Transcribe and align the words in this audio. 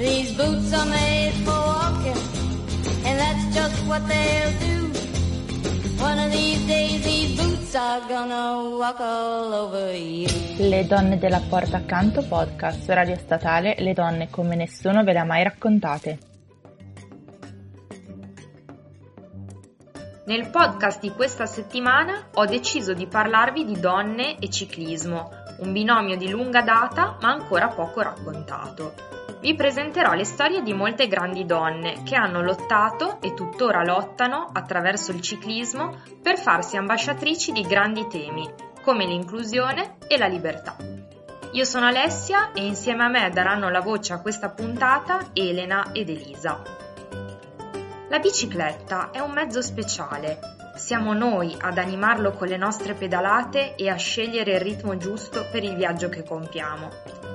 These 0.00 0.32
boots 0.32 0.72
are 0.72 0.86
made 0.86 1.34
for 1.44 1.52
walking, 1.52 2.16
and 3.04 3.18
that's 3.20 3.54
just 3.54 3.86
what 3.86 4.00
they'll 4.08 4.58
do. 4.58 4.88
One 6.00 6.18
of 6.18 6.32
these 6.32 6.66
days 6.66 7.04
these 7.04 7.38
boots 7.38 7.74
are 7.74 8.00
gonna 8.08 8.78
walk 8.78 8.98
all 8.98 9.52
over 9.52 9.92
you. 9.92 10.26
Le 10.56 10.86
donne 10.86 11.18
della 11.18 11.42
porta 11.46 11.76
accanto 11.76 12.22
podcast, 12.26 12.88
radio 12.88 13.14
statale, 13.14 13.74
le 13.80 13.92
donne 13.92 14.30
come 14.30 14.56
nessuno 14.56 15.04
ve 15.04 15.12
le 15.12 15.18
ha 15.18 15.24
mai 15.24 15.42
raccontate. 15.42 16.18
Nel 20.24 20.48
podcast 20.48 21.00
di 21.00 21.10
questa 21.10 21.44
settimana 21.44 22.28
ho 22.32 22.46
deciso 22.46 22.94
di 22.94 23.06
parlarvi 23.06 23.66
di 23.66 23.78
donne 23.78 24.38
e 24.38 24.48
ciclismo, 24.48 25.28
un 25.58 25.72
binomio 25.72 26.16
di 26.16 26.30
lunga 26.30 26.62
data 26.62 27.18
ma 27.20 27.32
ancora 27.32 27.68
poco 27.68 28.00
raccontato 28.00 29.19
vi 29.40 29.54
presenterò 29.54 30.12
le 30.12 30.24
storie 30.24 30.62
di 30.62 30.74
molte 30.74 31.08
grandi 31.08 31.46
donne 31.46 32.02
che 32.02 32.14
hanno 32.14 32.42
lottato 32.42 33.20
e 33.22 33.32
tuttora 33.32 33.82
lottano 33.82 34.50
attraverso 34.52 35.12
il 35.12 35.22
ciclismo 35.22 35.96
per 36.22 36.38
farsi 36.38 36.76
ambasciatrici 36.76 37.52
di 37.52 37.62
grandi 37.62 38.06
temi 38.06 38.48
come 38.82 39.06
l'inclusione 39.06 39.96
e 40.06 40.18
la 40.18 40.26
libertà. 40.26 40.76
Io 41.52 41.64
sono 41.64 41.86
Alessia 41.86 42.52
e 42.52 42.64
insieme 42.64 43.04
a 43.04 43.08
me 43.08 43.30
daranno 43.30 43.70
la 43.70 43.80
voce 43.80 44.12
a 44.12 44.20
questa 44.20 44.50
puntata 44.50 45.30
Elena 45.32 45.90
ed 45.92 46.10
Elisa. 46.10 46.62
La 48.08 48.18
bicicletta 48.18 49.10
è 49.10 49.20
un 49.20 49.32
mezzo 49.32 49.62
speciale. 49.62 50.38
Siamo 50.76 51.12
noi 51.12 51.56
ad 51.58 51.78
animarlo 51.78 52.32
con 52.32 52.46
le 52.46 52.56
nostre 52.56 52.94
pedalate 52.94 53.74
e 53.74 53.88
a 53.88 53.96
scegliere 53.96 54.54
il 54.54 54.60
ritmo 54.60 54.96
giusto 54.96 55.46
per 55.50 55.64
il 55.64 55.74
viaggio 55.74 56.08
che 56.08 56.22
compiamo. 56.22 57.29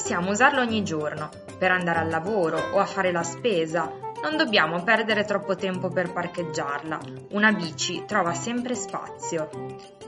Possiamo 0.00 0.30
usarlo 0.30 0.62
ogni 0.62 0.82
giorno, 0.82 1.28
per 1.58 1.70
andare 1.70 1.98
al 1.98 2.08
lavoro 2.08 2.58
o 2.72 2.78
a 2.78 2.86
fare 2.86 3.12
la 3.12 3.22
spesa. 3.22 3.92
Non 4.22 4.38
dobbiamo 4.38 4.82
perdere 4.82 5.26
troppo 5.26 5.56
tempo 5.56 5.90
per 5.90 6.10
parcheggiarla. 6.10 6.98
Una 7.32 7.52
bici 7.52 8.04
trova 8.06 8.32
sempre 8.32 8.74
spazio. 8.74 9.50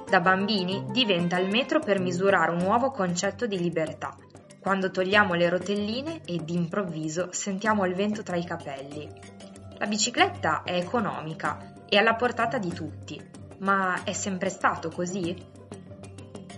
Da 0.08 0.20
bambini 0.20 0.86
diventa 0.90 1.38
il 1.38 1.50
metro 1.50 1.78
per 1.78 2.00
misurare 2.00 2.52
un 2.52 2.62
nuovo 2.62 2.90
concetto 2.90 3.46
di 3.46 3.58
libertà. 3.58 4.16
Quando 4.58 4.90
togliamo 4.90 5.34
le 5.34 5.50
rotelline 5.50 6.22
e 6.24 6.38
d'improvviso 6.38 7.28
sentiamo 7.30 7.84
il 7.84 7.94
vento 7.94 8.22
tra 8.22 8.36
i 8.36 8.46
capelli. 8.46 9.06
La 9.76 9.86
bicicletta 9.86 10.62
è 10.64 10.74
economica 10.74 11.74
e 11.86 11.98
alla 11.98 12.14
portata 12.14 12.56
di 12.56 12.72
tutti. 12.72 13.22
Ma 13.58 14.04
è 14.04 14.14
sempre 14.14 14.48
stato 14.48 14.88
così? 14.88 15.60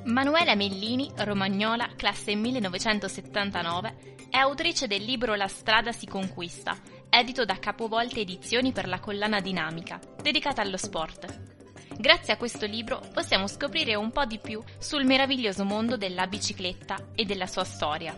Manuela 0.04 0.54
Mellini, 0.54 1.10
romagnola, 1.16 1.88
classe 1.96 2.34
1979, 2.34 4.16
è 4.28 4.36
autrice 4.36 4.86
del 4.86 5.02
libro 5.02 5.34
La 5.34 5.48
strada 5.48 5.92
si 5.92 6.06
conquista, 6.06 6.76
edito 7.08 7.46
da 7.46 7.58
Capovolte 7.58 8.20
Edizioni 8.20 8.70
per 8.72 8.86
la 8.86 9.00
collana 9.00 9.40
dinamica, 9.40 9.98
dedicata 10.20 10.60
allo 10.60 10.76
sport. 10.76 11.96
Grazie 11.96 12.34
a 12.34 12.36
questo 12.36 12.66
libro 12.66 13.00
possiamo 13.14 13.46
scoprire 13.46 13.94
un 13.94 14.10
po' 14.10 14.26
di 14.26 14.38
più 14.38 14.62
sul 14.78 15.06
meraviglioso 15.06 15.64
mondo 15.64 15.96
della 15.96 16.26
bicicletta 16.26 17.12
e 17.14 17.24
della 17.24 17.46
sua 17.46 17.64
storia. 17.64 18.14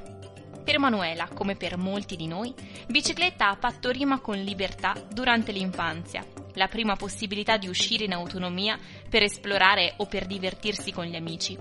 Per 0.64 0.80
Manuela, 0.80 1.28
come 1.28 1.54
per 1.54 1.76
molti 1.76 2.16
di 2.16 2.26
noi, 2.26 2.52
bicicletta 2.88 3.48
ha 3.48 3.54
fatto 3.54 3.90
rima 3.90 4.18
con 4.18 4.36
libertà 4.36 4.92
durante 5.12 5.52
l'infanzia, 5.52 6.26
la 6.56 6.66
prima 6.66 6.96
possibilità 6.96 7.56
di 7.56 7.68
uscire 7.68 8.04
in 8.04 8.12
autonomia 8.12 8.78
per 9.08 9.22
esplorare 9.22 9.94
o 9.98 10.06
per 10.06 10.26
divertirsi 10.26 10.92
con 10.92 11.06
gli 11.06 11.16
amici. 11.16 11.56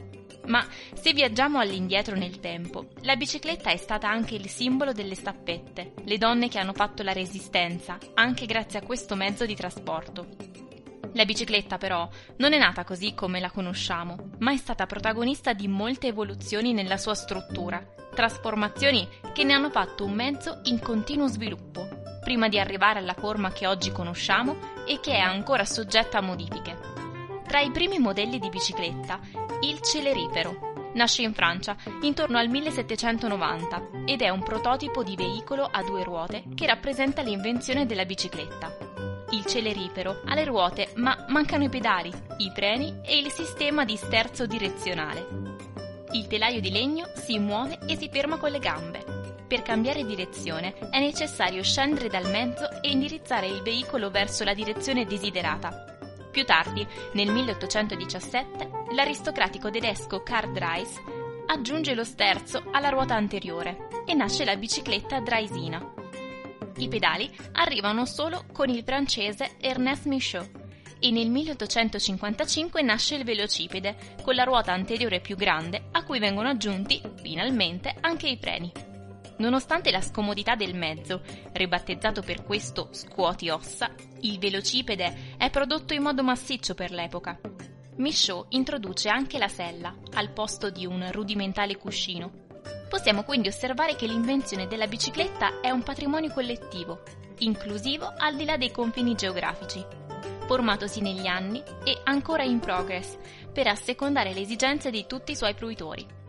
Ma 0.47 0.65
se 0.93 1.13
viaggiamo 1.13 1.59
all'indietro 1.59 2.15
nel 2.15 2.39
tempo, 2.39 2.87
la 3.01 3.15
bicicletta 3.15 3.71
è 3.71 3.77
stata 3.77 4.09
anche 4.09 4.35
il 4.35 4.47
simbolo 4.47 4.91
delle 4.91 5.15
stappette, 5.15 5.93
le 6.03 6.17
donne 6.17 6.49
che 6.49 6.59
hanno 6.59 6.73
fatto 6.73 7.01
la 7.01 7.13
resistenza, 7.13 7.97
anche 8.13 8.45
grazie 8.45 8.79
a 8.79 8.85
questo 8.85 9.15
mezzo 9.15 9.45
di 9.45 9.55
trasporto. 9.55 10.27
La 11.13 11.25
bicicletta 11.25 11.77
però 11.77 12.07
non 12.37 12.53
è 12.53 12.57
nata 12.57 12.83
così 12.83 13.13
come 13.15 13.39
la 13.39 13.49
conosciamo, 13.49 14.31
ma 14.39 14.51
è 14.51 14.57
stata 14.57 14.85
protagonista 14.85 15.53
di 15.53 15.67
molte 15.67 16.07
evoluzioni 16.07 16.73
nella 16.73 16.97
sua 16.97 17.15
struttura, 17.15 17.83
trasformazioni 18.13 19.07
che 19.33 19.43
ne 19.43 19.53
hanno 19.53 19.69
fatto 19.69 20.05
un 20.05 20.13
mezzo 20.13 20.59
in 20.63 20.79
continuo 20.79 21.27
sviluppo, 21.27 21.87
prima 22.21 22.49
di 22.49 22.59
arrivare 22.59 22.99
alla 22.99 23.13
forma 23.13 23.51
che 23.51 23.65
oggi 23.65 23.91
conosciamo 23.91 24.74
e 24.85 24.99
che 24.99 25.13
è 25.13 25.19
ancora 25.19 25.65
soggetta 25.65 26.19
a 26.19 26.21
modifiche. 26.21 26.77
Tra 27.47 27.59
i 27.59 27.71
primi 27.71 27.99
modelli 27.99 28.39
di 28.39 28.49
bicicletta, 28.49 29.19
il 29.61 29.79
celerifero. 29.81 30.73
Nasce 30.93 31.23
in 31.23 31.33
Francia 31.33 31.75
intorno 32.01 32.37
al 32.37 32.47
1790 32.47 33.89
ed 34.05 34.21
è 34.21 34.29
un 34.29 34.43
prototipo 34.43 35.03
di 35.03 35.15
veicolo 35.15 35.67
a 35.69 35.83
due 35.83 36.03
ruote 36.03 36.43
che 36.55 36.65
rappresenta 36.65 37.21
l'invenzione 37.21 37.85
della 37.85 38.05
bicicletta. 38.05 38.77
Il 39.31 39.45
celerifero 39.45 40.21
ha 40.25 40.33
le 40.35 40.45
ruote 40.45 40.91
ma 40.95 41.25
mancano 41.29 41.65
i 41.65 41.69
pedali, 41.69 42.11
i 42.37 42.51
freni 42.53 43.01
e 43.03 43.17
il 43.17 43.31
sistema 43.31 43.83
di 43.83 43.97
sterzo 43.97 44.45
direzionale. 44.45 45.27
Il 46.11 46.27
telaio 46.27 46.61
di 46.61 46.71
legno 46.71 47.09
si 47.15 47.37
muove 47.39 47.79
e 47.87 47.97
si 47.97 48.09
ferma 48.09 48.37
con 48.37 48.51
le 48.51 48.59
gambe. 48.59 49.14
Per 49.47 49.61
cambiare 49.61 50.03
direzione 50.03 50.73
è 50.89 50.99
necessario 50.99 51.61
scendere 51.61 52.09
dal 52.09 52.29
mezzo 52.29 52.81
e 52.81 52.89
indirizzare 52.89 53.45
il 53.45 53.61
veicolo 53.61 54.09
verso 54.09 54.43
la 54.43 54.55
direzione 54.55 55.05
desiderata. 55.05 55.97
Più 56.31 56.43
tardi, 56.43 56.85
nel 57.13 57.31
1817, 57.31 58.69
l'aristocratico 58.95 59.69
tedesco 59.69 60.23
Karl 60.23 60.51
Dreis 60.51 60.99
aggiunge 61.45 61.93
lo 61.93 62.03
sterzo 62.03 62.63
alla 62.71 62.89
ruota 62.89 63.15
anteriore 63.15 63.87
e 64.05 64.13
nasce 64.15 64.45
la 64.45 64.55
bicicletta 64.55 65.19
Dreisina. 65.19 65.93
I 66.77 66.87
pedali 66.87 67.33
arrivano 67.53 68.05
solo 68.05 68.45
con 68.51 68.69
il 68.69 68.83
francese 68.83 69.57
Ernest 69.59 70.05
Michaud 70.05 70.63
e 70.99 71.11
nel 71.11 71.29
1855 71.29 72.81
nasce 72.81 73.15
il 73.15 73.23
velocipede 73.23 73.95
con 74.23 74.33
la 74.33 74.43
ruota 74.43 74.73
anteriore 74.73 75.19
più 75.19 75.35
grande 75.35 75.85
a 75.91 76.03
cui 76.03 76.19
vengono 76.19 76.49
aggiunti, 76.49 77.01
finalmente, 77.21 77.95
anche 78.01 78.27
i 78.27 78.37
freni. 78.37 78.84
Nonostante 79.37 79.91
la 79.91 80.01
scomodità 80.01 80.55
del 80.55 80.75
mezzo, 80.75 81.21
ribattezzato 81.51 82.21
per 82.21 82.43
questo 82.43 82.89
scuoti 82.91 83.49
ossa, 83.49 83.93
il 84.21 84.39
velocipede 84.39 85.35
è 85.37 85.49
prodotto 85.49 85.93
in 85.93 86.03
modo 86.03 86.23
massiccio 86.23 86.73
per 86.73 86.91
l'epoca. 86.91 87.37
Michaud 87.97 88.47
introduce 88.49 89.09
anche 89.09 89.37
la 89.37 89.47
sella 89.47 89.93
al 90.13 90.31
posto 90.31 90.69
di 90.69 90.85
un 90.85 91.09
rudimentale 91.11 91.75
cuscino. 91.77 92.43
Possiamo 92.89 93.23
quindi 93.23 93.49
osservare 93.49 93.95
che 93.95 94.07
l'invenzione 94.07 94.67
della 94.67 94.87
bicicletta 94.87 95.59
è 95.59 95.69
un 95.69 95.83
patrimonio 95.83 96.31
collettivo, 96.31 97.03
inclusivo 97.39 98.13
al 98.17 98.35
di 98.35 98.45
là 98.45 98.55
dei 98.55 98.71
confini 98.71 99.15
geografici, 99.15 99.83
formatosi 100.45 101.01
negli 101.01 101.27
anni 101.27 101.61
e 101.83 101.99
ancora 102.03 102.43
in 102.43 102.59
progress 102.59 103.17
per 103.51 103.67
assecondare 103.67 104.33
le 104.33 104.41
esigenze 104.41 104.91
di 104.91 105.05
tutti 105.07 105.31
i 105.31 105.35
suoi 105.35 105.53
fruitori. 105.53 106.23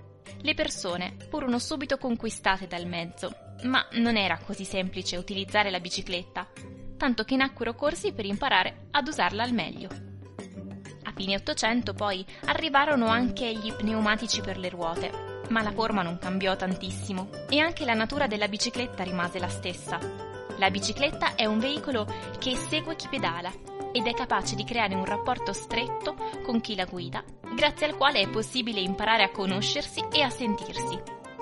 Le 0.46 0.54
persone 0.54 1.16
furono 1.28 1.58
subito 1.58 1.98
conquistate 1.98 2.68
dal 2.68 2.86
mezzo, 2.86 3.34
ma 3.64 3.84
non 3.94 4.16
era 4.16 4.38
così 4.38 4.64
semplice 4.64 5.16
utilizzare 5.16 5.70
la 5.70 5.80
bicicletta, 5.80 6.46
tanto 6.96 7.24
che 7.24 7.34
nacquero 7.34 7.74
corsi 7.74 8.12
per 8.12 8.26
imparare 8.26 8.86
ad 8.92 9.08
usarla 9.08 9.42
al 9.42 9.52
meglio. 9.52 9.88
A 11.02 11.12
fine 11.16 11.34
Ottocento 11.34 11.94
poi 11.94 12.24
arrivarono 12.44 13.08
anche 13.08 13.52
gli 13.56 13.72
pneumatici 13.72 14.40
per 14.40 14.56
le 14.56 14.68
ruote, 14.68 15.42
ma 15.48 15.62
la 15.62 15.72
forma 15.72 16.02
non 16.02 16.16
cambiò 16.20 16.54
tantissimo 16.54 17.28
e 17.50 17.58
anche 17.58 17.84
la 17.84 17.94
natura 17.94 18.28
della 18.28 18.46
bicicletta 18.46 19.02
rimase 19.02 19.40
la 19.40 19.48
stessa. 19.48 19.98
La 20.58 20.70
bicicletta 20.70 21.34
è 21.34 21.44
un 21.44 21.58
veicolo 21.58 22.06
che 22.38 22.54
segue 22.54 22.94
chi 22.94 23.08
pedala 23.08 23.52
ed 23.90 24.06
è 24.06 24.14
capace 24.14 24.54
di 24.54 24.62
creare 24.62 24.94
un 24.94 25.06
rapporto 25.06 25.52
stretto 25.52 26.14
con 26.44 26.60
chi 26.60 26.76
la 26.76 26.84
guida, 26.84 27.24
grazie 27.56 27.86
al 27.86 27.96
quale 27.96 28.20
è 28.20 28.28
possibile 28.28 28.80
imparare 28.80 29.22
a 29.22 29.30
conoscersi 29.30 30.04
e 30.12 30.20
a 30.20 30.28
sentirsi. 30.28 31.00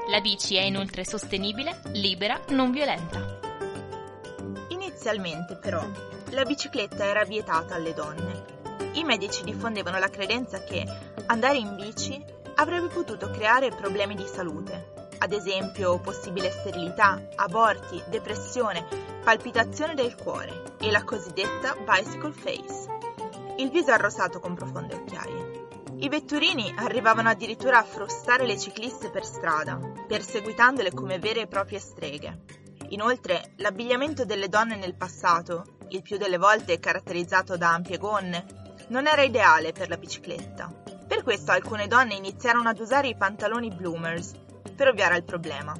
La 0.08 0.20
bici 0.20 0.54
è 0.54 0.62
inoltre 0.62 1.04
sostenibile, 1.04 1.80
libera, 1.86 2.40
non 2.50 2.70
violenta. 2.70 3.40
Inizialmente, 4.68 5.56
però, 5.56 5.84
la 6.30 6.44
bicicletta 6.44 7.04
era 7.04 7.24
vietata 7.24 7.74
alle 7.74 7.92
donne. 7.94 8.44
I 8.92 9.02
medici 9.02 9.42
diffondevano 9.42 9.98
la 9.98 10.08
credenza 10.08 10.62
che 10.62 10.86
andare 11.26 11.56
in 11.56 11.74
bici 11.74 12.24
avrebbe 12.54 12.86
potuto 12.86 13.28
creare 13.30 13.70
problemi 13.70 14.14
di 14.14 14.26
salute, 14.26 15.08
ad 15.18 15.32
esempio 15.32 15.98
possibile 15.98 16.52
sterilità, 16.52 17.20
aborti, 17.34 18.00
depressione, 18.08 18.86
palpitazione 19.24 19.94
del 19.94 20.14
cuore 20.14 20.76
e 20.78 20.92
la 20.92 21.02
cosiddetta 21.02 21.74
bicycle 21.74 22.32
face, 22.32 22.86
il 23.56 23.70
viso 23.70 23.90
arrosato 23.90 24.38
con 24.38 24.54
profonde. 24.54 25.03
I 26.04 26.10
vetturini 26.10 26.70
arrivavano 26.76 27.30
addirittura 27.30 27.78
a 27.78 27.82
frustare 27.82 28.44
le 28.44 28.58
cicliste 28.58 29.08
per 29.08 29.24
strada, 29.24 29.80
perseguitandole 30.06 30.92
come 30.92 31.18
vere 31.18 31.40
e 31.40 31.46
proprie 31.46 31.78
streghe. 31.78 32.40
Inoltre, 32.90 33.54
l'abbigliamento 33.56 34.26
delle 34.26 34.50
donne 34.50 34.76
nel 34.76 34.96
passato, 34.96 35.78
il 35.88 36.02
più 36.02 36.18
delle 36.18 36.36
volte 36.36 36.78
caratterizzato 36.78 37.56
da 37.56 37.72
ampie 37.72 37.96
gonne, 37.96 38.44
non 38.88 39.06
era 39.06 39.22
ideale 39.22 39.72
per 39.72 39.88
la 39.88 39.96
bicicletta. 39.96 40.70
Per 41.08 41.22
questo 41.22 41.52
alcune 41.52 41.86
donne 41.86 42.12
iniziarono 42.12 42.68
ad 42.68 42.80
usare 42.80 43.08
i 43.08 43.16
pantaloni 43.16 43.70
bloomers, 43.70 44.32
per 44.76 44.88
ovviare 44.88 45.14
al 45.14 45.24
problema. 45.24 45.74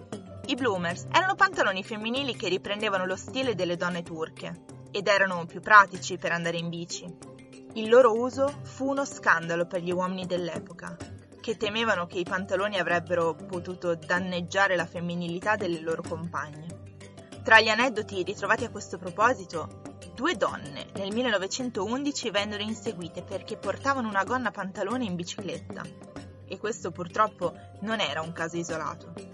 I 0.46 0.54
bloomers 0.54 1.04
erano 1.12 1.34
pantaloni 1.34 1.84
femminili 1.84 2.34
che 2.34 2.48
riprendevano 2.48 3.04
lo 3.04 3.16
stile 3.16 3.54
delle 3.54 3.76
donne 3.76 4.02
turche 4.02 4.62
ed 4.90 5.06
erano 5.06 5.44
più 5.44 5.60
pratici 5.60 6.16
per 6.16 6.32
andare 6.32 6.56
in 6.56 6.70
bici. 6.70 7.33
Il 7.76 7.88
loro 7.88 8.16
uso 8.16 8.60
fu 8.62 8.88
uno 8.88 9.04
scandalo 9.04 9.66
per 9.66 9.82
gli 9.82 9.90
uomini 9.90 10.26
dell'epoca, 10.26 10.96
che 11.40 11.56
temevano 11.56 12.06
che 12.06 12.20
i 12.20 12.24
pantaloni 12.24 12.78
avrebbero 12.78 13.34
potuto 13.34 13.96
danneggiare 13.96 14.76
la 14.76 14.86
femminilità 14.86 15.56
delle 15.56 15.80
loro 15.80 16.00
compagne. 16.02 16.66
Tra 17.42 17.60
gli 17.60 17.68
aneddoti 17.68 18.22
ritrovati 18.22 18.62
a 18.62 18.70
questo 18.70 18.96
proposito, 18.96 19.82
due 20.14 20.36
donne 20.36 20.86
nel 20.94 21.12
1911 21.12 22.30
vennero 22.30 22.62
inseguite 22.62 23.24
perché 23.24 23.56
portavano 23.56 24.06
una 24.06 24.22
gonna 24.22 24.52
pantalone 24.52 25.04
in 25.04 25.16
bicicletta. 25.16 25.82
E 26.46 26.58
questo 26.58 26.92
purtroppo 26.92 27.54
non 27.80 27.98
era 27.98 28.20
un 28.20 28.32
caso 28.32 28.56
isolato. 28.56 29.33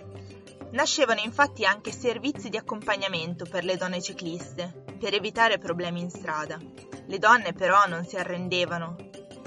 Nascevano 0.72 1.20
infatti 1.20 1.64
anche 1.64 1.90
servizi 1.90 2.48
di 2.48 2.56
accompagnamento 2.56 3.44
per 3.44 3.64
le 3.64 3.76
donne 3.76 4.00
cicliste, 4.00 4.84
per 4.98 5.14
evitare 5.14 5.58
problemi 5.58 6.00
in 6.00 6.10
strada. 6.10 6.58
Le 7.06 7.18
donne 7.18 7.52
però 7.52 7.86
non 7.86 8.04
si 8.04 8.16
arrendevano 8.16 8.96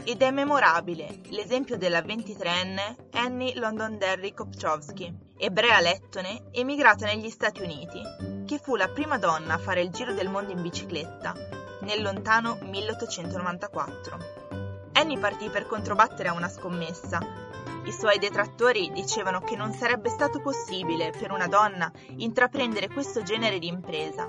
ed 0.03 0.21
è 0.21 0.31
memorabile 0.31 1.21
l'esempio 1.29 1.77
della 1.77 2.01
23enne 2.01 3.11
Annie 3.13 3.55
Londonderry 3.55 4.33
Kopchowski, 4.33 5.31
ebrea 5.37 5.79
lettone 5.79 6.49
emigrata 6.51 7.05
negli 7.05 7.29
Stati 7.29 7.61
Uniti, 7.61 8.01
che 8.45 8.59
fu 8.59 8.75
la 8.75 8.89
prima 8.89 9.17
donna 9.17 9.53
a 9.53 9.59
fare 9.59 9.81
il 9.81 9.91
giro 9.91 10.13
del 10.13 10.27
mondo 10.27 10.51
in 10.51 10.61
bicicletta 10.61 11.33
nel 11.83 12.01
lontano 12.01 12.57
1894. 12.61 14.42
Annie 14.93 15.17
partì 15.17 15.49
per 15.49 15.65
controbattere 15.65 16.29
a 16.29 16.33
una 16.33 16.49
scommessa. 16.49 17.19
I 17.85 17.91
suoi 17.91 18.19
detrattori 18.19 18.91
dicevano 18.91 19.41
che 19.41 19.55
non 19.55 19.73
sarebbe 19.73 20.09
stato 20.09 20.39
possibile 20.39 21.11
per 21.11 21.31
una 21.31 21.47
donna 21.47 21.91
intraprendere 22.17 22.89
questo 22.89 23.23
genere 23.23 23.59
di 23.59 23.67
impresa, 23.67 24.25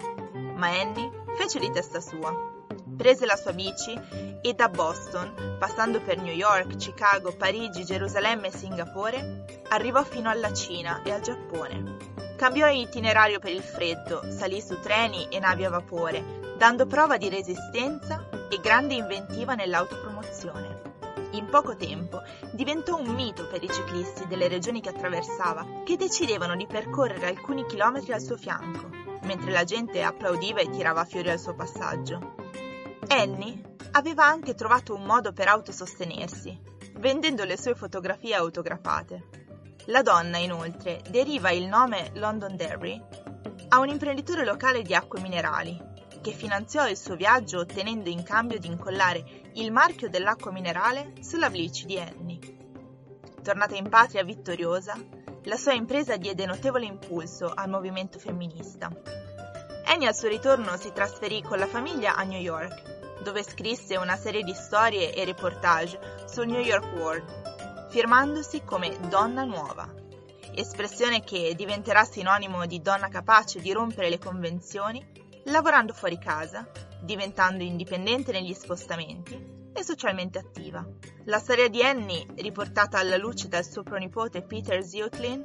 ma 0.56 0.68
Annie 0.68 1.24
fece 1.36 1.58
di 1.58 1.70
testa 1.70 2.00
sua. 2.00 2.52
Prese 2.96 3.26
la 3.26 3.36
sua 3.36 3.52
bici 3.52 3.92
e 4.40 4.54
da 4.54 4.68
Boston, 4.68 5.56
passando 5.58 6.00
per 6.00 6.20
New 6.20 6.34
York, 6.34 6.76
Chicago, 6.76 7.34
Parigi, 7.36 7.84
Gerusalemme 7.84 8.48
e 8.48 8.52
Singapore, 8.52 9.62
arrivò 9.68 10.02
fino 10.02 10.30
alla 10.30 10.52
Cina 10.52 11.02
e 11.02 11.10
al 11.10 11.20
Giappone. 11.20 11.96
Cambiò 12.36 12.68
itinerario 12.68 13.38
per 13.38 13.52
il 13.52 13.62
freddo, 13.62 14.22
salì 14.30 14.60
su 14.60 14.80
treni 14.80 15.28
e 15.28 15.38
navi 15.38 15.64
a 15.64 15.70
vapore, 15.70 16.43
dando 16.56 16.86
prova 16.86 17.16
di 17.16 17.28
resistenza 17.28 18.28
e 18.48 18.60
grande 18.60 18.94
inventiva 18.94 19.54
nell'autopromozione. 19.54 20.92
In 21.32 21.46
poco 21.46 21.74
tempo 21.74 22.22
diventò 22.52 22.96
un 22.96 23.12
mito 23.12 23.48
per 23.48 23.62
i 23.62 23.68
ciclisti 23.68 24.26
delle 24.28 24.46
regioni 24.46 24.80
che 24.80 24.90
attraversava, 24.90 25.82
che 25.84 25.96
decidevano 25.96 26.54
di 26.54 26.66
percorrere 26.66 27.26
alcuni 27.26 27.66
chilometri 27.66 28.12
al 28.12 28.22
suo 28.22 28.36
fianco, 28.36 28.88
mentre 29.22 29.50
la 29.50 29.64
gente 29.64 30.02
applaudiva 30.02 30.60
e 30.60 30.70
tirava 30.70 31.04
fiori 31.04 31.30
al 31.30 31.40
suo 31.40 31.54
passaggio. 31.54 32.34
Annie 33.08 33.60
aveva 33.92 34.24
anche 34.24 34.54
trovato 34.54 34.94
un 34.94 35.02
modo 35.02 35.32
per 35.32 35.48
autosostenersi, 35.48 36.56
vendendo 36.98 37.44
le 37.44 37.58
sue 37.58 37.74
fotografie 37.74 38.34
autografate. 38.34 39.42
La 39.86 40.02
donna, 40.02 40.38
inoltre, 40.38 41.02
deriva 41.10 41.50
il 41.50 41.66
nome 41.66 42.10
Londonderry 42.14 43.02
a 43.68 43.78
un 43.80 43.88
imprenditore 43.88 44.44
locale 44.44 44.82
di 44.82 44.94
acque 44.94 45.20
minerali, 45.20 45.92
che 46.24 46.32
finanziò 46.32 46.88
il 46.88 46.96
suo 46.96 47.16
viaggio 47.16 47.58
ottenendo 47.58 48.08
in 48.08 48.22
cambio 48.22 48.58
di 48.58 48.66
incollare 48.66 49.42
il 49.56 49.70
marchio 49.70 50.08
dell'acqua 50.08 50.50
minerale 50.50 51.12
sulla 51.20 51.50
blici 51.50 51.84
di 51.84 51.98
Annie. 51.98 52.38
Tornata 53.42 53.76
in 53.76 53.90
patria 53.90 54.24
vittoriosa, 54.24 54.96
la 55.42 55.56
sua 55.56 55.74
impresa 55.74 56.16
diede 56.16 56.46
notevole 56.46 56.86
impulso 56.86 57.52
al 57.54 57.68
movimento 57.68 58.18
femminista. 58.18 58.90
Annie 59.84 60.08
al 60.08 60.14
suo 60.14 60.28
ritorno 60.28 60.78
si 60.78 60.92
trasferì 60.94 61.42
con 61.42 61.58
la 61.58 61.66
famiglia 61.66 62.14
a 62.14 62.22
New 62.22 62.40
York, 62.40 63.20
dove 63.22 63.42
scrisse 63.42 63.98
una 63.98 64.16
serie 64.16 64.42
di 64.42 64.54
storie 64.54 65.12
e 65.12 65.26
reportage 65.26 66.24
sul 66.24 66.46
New 66.46 66.62
York 66.62 66.90
World, 66.94 67.90
firmandosi 67.90 68.62
come 68.64 68.96
Donna 69.10 69.44
Nuova, 69.44 69.92
espressione 70.54 71.22
che 71.22 71.54
diventerà 71.54 72.02
sinonimo 72.04 72.64
di 72.64 72.80
donna 72.80 73.08
capace 73.08 73.60
di 73.60 73.72
rompere 73.72 74.08
le 74.08 74.18
convenzioni, 74.18 75.22
lavorando 75.44 75.92
fuori 75.92 76.18
casa, 76.18 76.66
diventando 77.00 77.62
indipendente 77.62 78.32
negli 78.32 78.54
spostamenti 78.54 79.52
e 79.72 79.82
socialmente 79.82 80.38
attiva. 80.38 80.86
La 81.24 81.38
storia 81.38 81.68
di 81.68 81.82
Annie, 81.82 82.26
riportata 82.36 82.98
alla 82.98 83.16
luce 83.16 83.48
dal 83.48 83.64
suo 83.64 83.82
pronipote 83.82 84.42
Peter 84.42 84.82
Zeutlin, 84.82 85.42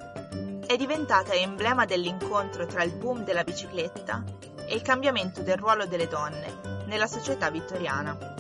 è 0.65 0.75
diventata 0.77 1.33
emblema 1.33 1.85
dell'incontro 1.85 2.65
tra 2.65 2.83
il 2.83 2.93
boom 2.93 3.23
della 3.23 3.43
bicicletta 3.43 4.23
e 4.67 4.75
il 4.75 4.81
cambiamento 4.83 5.41
del 5.41 5.57
ruolo 5.57 5.87
delle 5.87 6.07
donne 6.07 6.83
nella 6.85 7.07
società 7.07 7.49
vittoriana. 7.49 8.37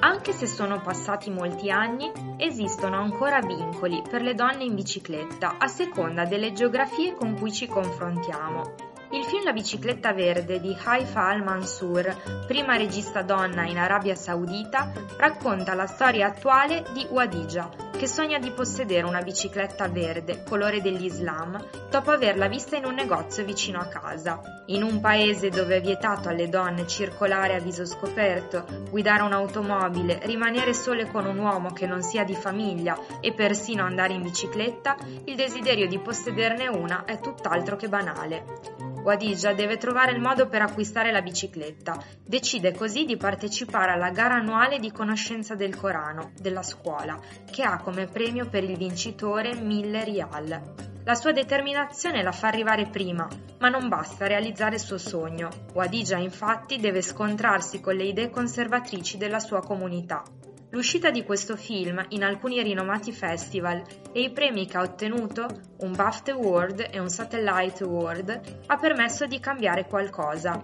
Anche 0.00 0.32
se 0.32 0.46
sono 0.46 0.80
passati 0.82 1.30
molti 1.30 1.70
anni, 1.70 2.12
esistono 2.36 2.96
ancora 2.98 3.40
vincoli 3.40 4.02
per 4.08 4.20
le 4.20 4.34
donne 4.34 4.64
in 4.64 4.74
bicicletta 4.74 5.56
a 5.58 5.66
seconda 5.68 6.26
delle 6.26 6.52
geografie 6.52 7.14
con 7.14 7.34
cui 7.34 7.50
ci 7.50 7.66
confrontiamo. 7.66 8.85
Il 9.16 9.24
film 9.24 9.44
La 9.44 9.54
bicicletta 9.54 10.12
verde 10.12 10.60
di 10.60 10.76
Haifa 10.84 11.28
al-Mansur, 11.28 12.44
prima 12.46 12.76
regista 12.76 13.22
donna 13.22 13.64
in 13.64 13.78
Arabia 13.78 14.14
Saudita, 14.14 14.92
racconta 15.16 15.72
la 15.72 15.86
storia 15.86 16.26
attuale 16.26 16.84
di 16.92 17.06
Wadija, 17.08 17.70
che 17.96 18.06
sogna 18.06 18.38
di 18.38 18.50
possedere 18.50 19.06
una 19.06 19.22
bicicletta 19.22 19.88
verde, 19.88 20.44
colore 20.46 20.82
dell'Islam, 20.82 21.58
dopo 21.88 22.10
averla 22.10 22.46
vista 22.46 22.76
in 22.76 22.84
un 22.84 22.92
negozio 22.92 23.42
vicino 23.42 23.78
a 23.80 23.86
casa. 23.86 24.38
In 24.66 24.82
un 24.82 25.00
paese 25.00 25.48
dove 25.48 25.76
è 25.76 25.80
vietato 25.80 26.28
alle 26.28 26.50
donne 26.50 26.86
circolare 26.86 27.54
a 27.54 27.60
viso 27.60 27.86
scoperto, 27.86 28.66
guidare 28.90 29.22
un'automobile, 29.22 30.20
rimanere 30.24 30.74
sole 30.74 31.10
con 31.10 31.24
un 31.24 31.38
uomo 31.38 31.72
che 31.72 31.86
non 31.86 32.02
sia 32.02 32.24
di 32.24 32.34
famiglia 32.34 32.98
e 33.22 33.32
persino 33.32 33.82
andare 33.82 34.12
in 34.12 34.20
bicicletta, 34.20 34.96
il 35.24 35.36
desiderio 35.36 35.88
di 35.88 35.98
possederne 35.98 36.66
una 36.66 37.06
è 37.06 37.18
tutt'altro 37.18 37.76
che 37.76 37.88
banale. 37.88 38.75
Wadija 39.06 39.52
deve 39.52 39.76
trovare 39.76 40.10
il 40.10 40.20
modo 40.20 40.48
per 40.48 40.62
acquistare 40.62 41.12
la 41.12 41.22
bicicletta. 41.22 41.96
Decide 42.24 42.74
così 42.74 43.04
di 43.04 43.16
partecipare 43.16 43.92
alla 43.92 44.10
gara 44.10 44.34
annuale 44.34 44.80
di 44.80 44.90
conoscenza 44.90 45.54
del 45.54 45.76
Corano 45.76 46.32
della 46.40 46.64
scuola, 46.64 47.16
che 47.48 47.62
ha 47.62 47.78
come 47.78 48.06
premio 48.06 48.48
per 48.48 48.64
il 48.64 48.76
vincitore 48.76 49.54
1000 49.54 50.02
rial. 50.02 50.74
La 51.04 51.14
sua 51.14 51.30
determinazione 51.30 52.24
la 52.24 52.32
fa 52.32 52.48
arrivare 52.48 52.88
prima, 52.88 53.28
ma 53.60 53.68
non 53.68 53.88
basta 53.88 54.26
realizzare 54.26 54.74
il 54.74 54.80
suo 54.80 54.98
sogno. 54.98 55.50
Wadija 55.72 56.16
infatti 56.16 56.80
deve 56.80 57.00
scontrarsi 57.00 57.80
con 57.80 57.94
le 57.94 58.06
idee 58.06 58.28
conservatrici 58.28 59.18
della 59.18 59.38
sua 59.38 59.60
comunità. 59.60 60.24
L'uscita 60.70 61.10
di 61.10 61.24
questo 61.24 61.56
film 61.56 62.04
in 62.08 62.24
alcuni 62.24 62.62
rinomati 62.62 63.12
festival 63.12 63.82
e 64.12 64.20
i 64.20 64.30
premi 64.30 64.66
che 64.66 64.76
ha 64.76 64.82
ottenuto, 64.82 65.46
un 65.78 65.92
BAFTA 65.94 66.32
Award 66.32 66.88
e 66.90 66.98
un 66.98 67.08
Satellite 67.08 67.84
Award, 67.84 68.40
ha 68.66 68.76
permesso 68.76 69.26
di 69.26 69.38
cambiare 69.38 69.86
qualcosa. 69.86 70.62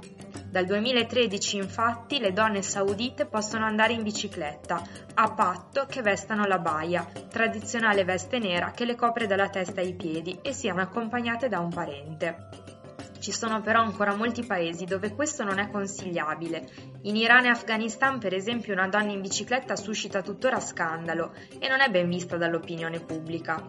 Dal 0.53 0.67
2013 0.67 1.57
infatti 1.57 2.19
le 2.19 2.33
donne 2.33 2.61
saudite 2.61 3.25
possono 3.25 3.65
andare 3.65 3.95
in 3.95 4.03
bicicletta, 4.03 4.83
a 5.15 5.33
patto 5.33 5.87
che 5.89 6.03
vestano 6.03 6.45
la 6.45 6.59
baia, 6.59 7.07
tradizionale 7.31 8.05
veste 8.05 8.39
nera 8.39 8.73
che 8.73 8.85
le 8.85 8.97
copre 8.97 9.27
dalla 9.27 9.49
testa 9.49 9.81
ai 9.81 9.95
piedi 9.95 10.39
e 10.43 10.53
siano 10.53 10.83
accompagnate 10.83 11.49
da 11.49 11.61
un 11.61 11.71
parente. 11.71 12.62
Ci 13.23 13.31
sono 13.31 13.61
però 13.61 13.83
ancora 13.83 14.17
molti 14.17 14.45
paesi 14.45 14.85
dove 14.85 15.15
questo 15.15 15.45
non 15.45 15.61
è 15.61 15.71
consigliabile. 15.71 16.69
In 17.03 17.15
Iran 17.15 17.45
e 17.45 17.51
Afghanistan, 17.51 18.19
per 18.19 18.35
esempio, 18.35 18.73
una 18.73 18.89
donna 18.89 19.13
in 19.13 19.21
bicicletta 19.21 19.77
suscita 19.77 20.23
tuttora 20.23 20.59
scandalo 20.59 21.33
e 21.61 21.69
non 21.69 21.81
è 21.81 21.89
ben 21.89 22.09
vista 22.09 22.37
dall'opinione 22.37 22.99
pubblica. 22.99 23.65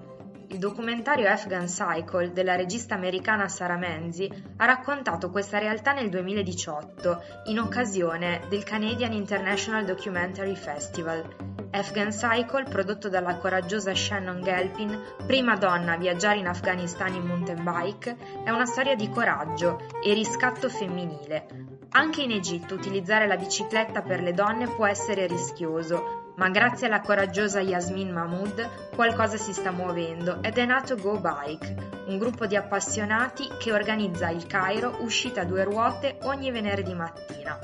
Il 0.47 0.57
documentario 0.57 1.29
Afghan 1.29 1.67
Cycle 1.67 2.31
della 2.31 2.55
regista 2.55 2.95
americana 2.95 3.47
Sara 3.47 3.77
Menzi 3.77 4.27
ha 4.57 4.65
raccontato 4.65 5.29
questa 5.29 5.59
realtà 5.59 5.93
nel 5.93 6.09
2018 6.09 7.23
in 7.45 7.59
occasione 7.59 8.47
del 8.49 8.63
Canadian 8.63 9.13
International 9.13 9.85
Documentary 9.85 10.55
Festival 10.55 11.52
Afghan 11.75 12.11
Cycle, 12.11 12.65
prodotto 12.65 13.09
dalla 13.09 13.37
coraggiosa 13.37 13.95
Shannon 13.95 14.41
Galpin, 14.41 15.15
prima 15.25 15.55
donna 15.55 15.93
a 15.93 15.97
viaggiare 15.97 16.37
in 16.37 16.45
Afghanistan 16.45 17.15
in 17.15 17.25
mountain 17.25 17.63
bike, 17.63 18.15
è 18.43 18.51
una 18.51 18.65
storia 18.65 18.95
di 18.95 19.09
coraggio 19.09 19.79
e 20.03 20.13
riscatto 20.13 20.69
femminile. 20.69 21.47
Anche 21.89 22.21
in 22.21 22.31
Egitto 22.31 22.75
utilizzare 22.75 23.25
la 23.25 23.37
bicicletta 23.37 24.03
per 24.03 24.21
le 24.21 24.33
donne 24.33 24.67
può 24.67 24.85
essere 24.85 25.25
rischioso, 25.25 26.22
ma 26.35 26.49
grazie 26.49 26.87
alla 26.87 27.01
coraggiosa 27.01 27.61
Yasmin 27.61 28.11
Mahmood 28.11 28.91
qualcosa 28.95 29.37
si 29.37 29.53
sta 29.53 29.71
muovendo 29.71 30.39
ed 30.41 30.57
è 30.57 30.65
nato 30.65 30.95
Go 30.95 31.19
Bike, 31.19 32.05
un 32.07 32.17
gruppo 32.17 32.45
di 32.45 32.55
appassionati 32.55 33.49
che 33.57 33.71
organizza 33.71 34.29
il 34.29 34.45
Cairo 34.47 34.97
uscita 34.99 35.41
a 35.41 35.45
due 35.45 35.63
ruote 35.63 36.17
ogni 36.23 36.51
venerdì 36.51 36.93
mattina. 36.93 37.57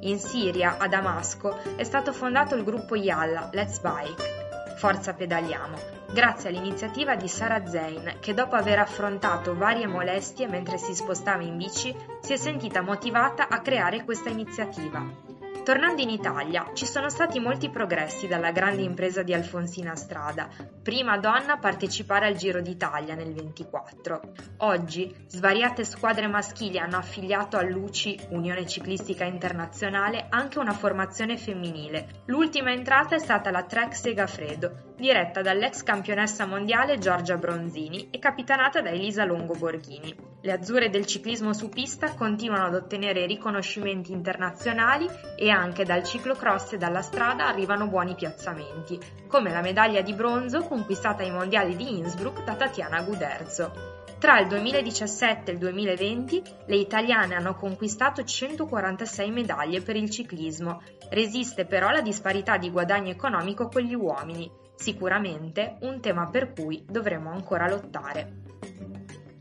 In 0.00 0.18
Siria, 0.18 0.76
a 0.78 0.86
Damasco, 0.86 1.56
è 1.76 1.82
stato 1.82 2.12
fondato 2.12 2.54
il 2.54 2.64
gruppo 2.64 2.94
Yalla, 2.94 3.48
Let's 3.52 3.80
Bike. 3.80 4.34
Forza 4.76 5.14
Pedaliamo, 5.14 5.76
grazie 6.12 6.50
all'iniziativa 6.50 7.16
di 7.16 7.28
Sara 7.28 7.66
Zain 7.66 8.16
che 8.20 8.34
dopo 8.34 8.56
aver 8.56 8.78
affrontato 8.78 9.56
varie 9.56 9.86
molestie 9.86 10.46
mentre 10.46 10.76
si 10.76 10.94
spostava 10.94 11.42
in 11.42 11.56
bici 11.56 11.96
si 12.20 12.34
è 12.34 12.36
sentita 12.36 12.82
motivata 12.82 13.48
a 13.48 13.60
creare 13.60 14.04
questa 14.04 14.28
iniziativa. 14.28 15.25
Tornando 15.66 16.00
in 16.00 16.10
Italia, 16.10 16.70
ci 16.74 16.86
sono 16.86 17.08
stati 17.08 17.40
molti 17.40 17.70
progressi 17.70 18.28
dalla 18.28 18.52
grande 18.52 18.82
impresa 18.82 19.24
di 19.24 19.34
Alfonsina 19.34 19.96
Strada, 19.96 20.48
prima 20.80 21.18
donna 21.18 21.54
a 21.54 21.58
partecipare 21.58 22.28
al 22.28 22.36
Giro 22.36 22.60
d'Italia 22.60 23.16
nel 23.16 23.32
24. 23.32 24.20
Oggi, 24.58 25.12
svariate 25.26 25.82
squadre 25.82 26.28
maschili 26.28 26.78
hanno 26.78 26.98
affiliato 26.98 27.56
all'UCI, 27.56 28.28
Unione 28.28 28.64
Ciclistica 28.64 29.24
Internazionale, 29.24 30.26
anche 30.30 30.60
una 30.60 30.72
formazione 30.72 31.36
femminile. 31.36 32.22
L'ultima 32.26 32.70
entrata 32.70 33.16
è 33.16 33.18
stata 33.18 33.50
la 33.50 33.64
Trek 33.64 33.92
Segafredo, 33.92 34.94
diretta 34.96 35.42
dall'ex 35.42 35.82
campionessa 35.82 36.46
mondiale 36.46 36.98
Giorgia 36.98 37.38
Bronzini 37.38 38.10
e 38.10 38.20
capitanata 38.20 38.80
da 38.80 38.90
Elisa 38.90 39.24
Longo 39.24 39.54
Borghini. 39.54 40.14
Le 40.46 40.52
azzurre 40.52 40.90
del 40.90 41.06
ciclismo 41.06 41.52
su 41.52 41.68
pista 41.68 42.14
continuano 42.14 42.66
ad 42.66 42.74
ottenere 42.74 43.26
riconoscimenti 43.26 44.12
internazionali 44.12 45.08
e 45.36 45.50
anche 45.56 45.84
dal 45.84 46.04
ciclocross 46.04 46.72
e 46.72 46.78
dalla 46.78 47.02
strada 47.02 47.48
arrivano 47.48 47.88
buoni 47.88 48.14
piazzamenti, 48.14 49.00
come 49.26 49.50
la 49.50 49.62
medaglia 49.62 50.02
di 50.02 50.12
bronzo 50.12 50.62
conquistata 50.62 51.22
ai 51.22 51.30
mondiali 51.30 51.74
di 51.74 51.96
Innsbruck 51.98 52.44
da 52.44 52.54
Tatiana 52.54 53.02
Guderzo. 53.02 54.04
Tra 54.18 54.38
il 54.38 54.48
2017 54.48 55.50
e 55.50 55.54
il 55.54 55.58
2020 55.58 56.42
le 56.66 56.76
italiane 56.76 57.34
hanno 57.34 57.54
conquistato 57.54 58.24
146 58.24 59.30
medaglie 59.30 59.82
per 59.82 59.96
il 59.96 60.10
ciclismo. 60.10 60.80
Resiste 61.10 61.66
però 61.66 61.90
la 61.90 62.00
disparità 62.00 62.56
di 62.56 62.70
guadagno 62.70 63.10
economico 63.10 63.68
con 63.68 63.82
gli 63.82 63.94
uomini, 63.94 64.50
sicuramente 64.74 65.76
un 65.80 66.00
tema 66.00 66.28
per 66.30 66.52
cui 66.52 66.84
dovremo 66.88 67.30
ancora 67.30 67.68
lottare. 67.68 68.44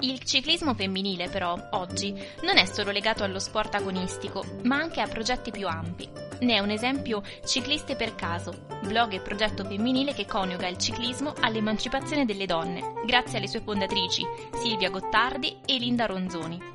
Il 0.05 0.23
ciclismo 0.23 0.75
femminile 0.75 1.29
però, 1.29 1.57
oggi, 1.71 2.13
non 2.43 2.57
è 2.57 2.65
solo 2.65 2.91
legato 2.91 3.23
allo 3.23 3.39
sport 3.39 3.73
agonistico, 3.73 4.45
ma 4.61 4.75
anche 4.77 5.01
a 5.01 5.07
progetti 5.07 5.49
più 5.49 5.67
ampi. 5.67 6.07
Ne 6.41 6.57
è 6.57 6.59
un 6.59 6.69
esempio 6.69 7.23
Cicliste 7.43 7.95
per 7.95 8.13
caso, 8.13 8.67
blog 8.83 9.13
e 9.13 9.21
progetto 9.21 9.65
femminile 9.65 10.13
che 10.13 10.27
coniuga 10.27 10.67
il 10.67 10.77
ciclismo 10.77 11.33
all'emancipazione 11.39 12.23
delle 12.25 12.45
donne, 12.45 12.93
grazie 13.03 13.39
alle 13.39 13.47
sue 13.47 13.61
fondatrici 13.61 14.23
Silvia 14.61 14.91
Gottardi 14.91 15.61
e 15.65 15.79
Linda 15.79 16.05
Ronzoni. 16.05 16.74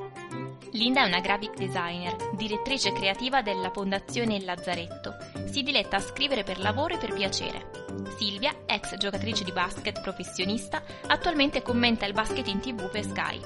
Linda 0.72 1.02
è 1.02 1.06
una 1.06 1.18
graphic 1.18 1.56
designer, 1.56 2.16
direttrice 2.34 2.92
creativa 2.92 3.42
della 3.42 3.70
Fondazione 3.70 4.36
Il 4.36 4.44
Lazzaretto. 4.44 5.16
Si 5.46 5.62
diletta 5.62 5.96
a 5.96 6.00
scrivere 6.00 6.44
per 6.44 6.60
lavoro 6.60 6.94
e 6.94 6.98
per 6.98 7.12
piacere. 7.12 7.70
Silvia, 8.16 8.54
ex 8.66 8.96
giocatrice 8.96 9.42
di 9.42 9.50
basket 9.50 10.00
professionista, 10.00 10.82
attualmente 11.08 11.62
commenta 11.62 12.06
il 12.06 12.12
basket 12.12 12.46
in 12.46 12.60
tv 12.60 12.88
per 12.88 13.02
Sky. 13.02 13.40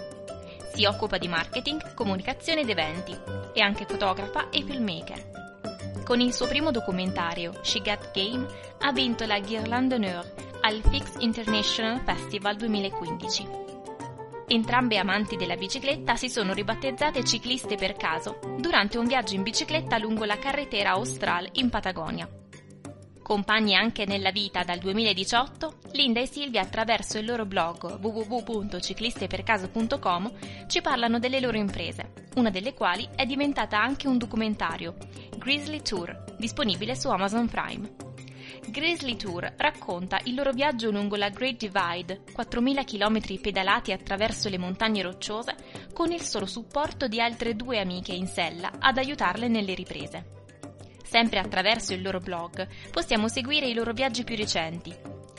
Si 0.74 0.84
occupa 0.84 1.16
di 1.16 1.28
marketing, 1.28 1.94
comunicazione 1.94 2.60
ed 2.60 2.68
eventi. 2.68 3.16
È 3.54 3.60
anche 3.60 3.86
fotografa 3.86 4.50
e 4.50 4.62
filmmaker. 4.62 6.02
Con 6.04 6.20
il 6.20 6.34
suo 6.34 6.46
primo 6.46 6.70
documentario, 6.70 7.58
She 7.62 7.80
Got 7.80 8.10
Game, 8.12 8.46
ha 8.80 8.92
vinto 8.92 9.24
la 9.24 9.40
Guirlande 9.40 9.98
d'Honneur 9.98 10.34
al 10.60 10.82
Fix 10.90 11.12
International 11.20 12.00
Festival 12.04 12.56
2015. 12.56 13.73
Entrambe 14.46 14.98
amanti 14.98 15.36
della 15.36 15.56
bicicletta 15.56 16.16
si 16.16 16.28
sono 16.28 16.52
ribattezzate 16.52 17.24
cicliste 17.24 17.76
per 17.76 17.96
caso 17.96 18.40
durante 18.58 18.98
un 18.98 19.06
viaggio 19.06 19.34
in 19.34 19.42
bicicletta 19.42 19.96
lungo 19.96 20.26
la 20.26 20.38
carretera 20.38 20.90
Austral 20.90 21.48
in 21.52 21.70
Patagonia. 21.70 22.28
Compagni 23.22 23.74
anche 23.74 24.04
nella 24.04 24.30
vita 24.30 24.62
dal 24.64 24.80
2018, 24.80 25.78
Linda 25.92 26.20
e 26.20 26.26
Silvia 26.26 26.60
attraverso 26.60 27.16
il 27.16 27.24
loro 27.24 27.46
blog 27.46 27.98
www.ciclistepercaso.com 27.98 30.32
ci 30.66 30.82
parlano 30.82 31.18
delle 31.18 31.40
loro 31.40 31.56
imprese, 31.56 32.12
una 32.34 32.50
delle 32.50 32.74
quali 32.74 33.08
è 33.16 33.24
diventata 33.24 33.80
anche 33.80 34.08
un 34.08 34.18
documentario, 34.18 34.94
Grizzly 35.38 35.80
Tour, 35.80 36.34
disponibile 36.36 36.94
su 36.94 37.08
Amazon 37.08 37.48
Prime. 37.48 38.12
Grizzly 38.66 39.16
Tour 39.16 39.52
racconta 39.56 40.18
il 40.24 40.34
loro 40.34 40.52
viaggio 40.52 40.90
lungo 40.90 41.16
la 41.16 41.28
Great 41.28 41.56
Divide, 41.56 42.22
4.000 42.36 42.84
km 42.84 43.40
pedalati 43.40 43.92
attraverso 43.92 44.48
le 44.48 44.58
montagne 44.58 45.02
rocciose, 45.02 45.54
con 45.92 46.10
il 46.10 46.22
solo 46.22 46.46
supporto 46.46 47.06
di 47.06 47.20
altre 47.20 47.54
due 47.54 47.78
amiche 47.78 48.12
in 48.12 48.26
sella 48.26 48.72
ad 48.78 48.98
aiutarle 48.98 49.48
nelle 49.48 49.74
riprese. 49.74 50.42
Sempre 51.04 51.38
attraverso 51.38 51.92
il 51.92 52.02
loro 52.02 52.18
blog 52.18 52.66
possiamo 52.90 53.28
seguire 53.28 53.66
i 53.68 53.74
loro 53.74 53.92
viaggi 53.92 54.24
più 54.24 54.34
recenti. 54.34 54.92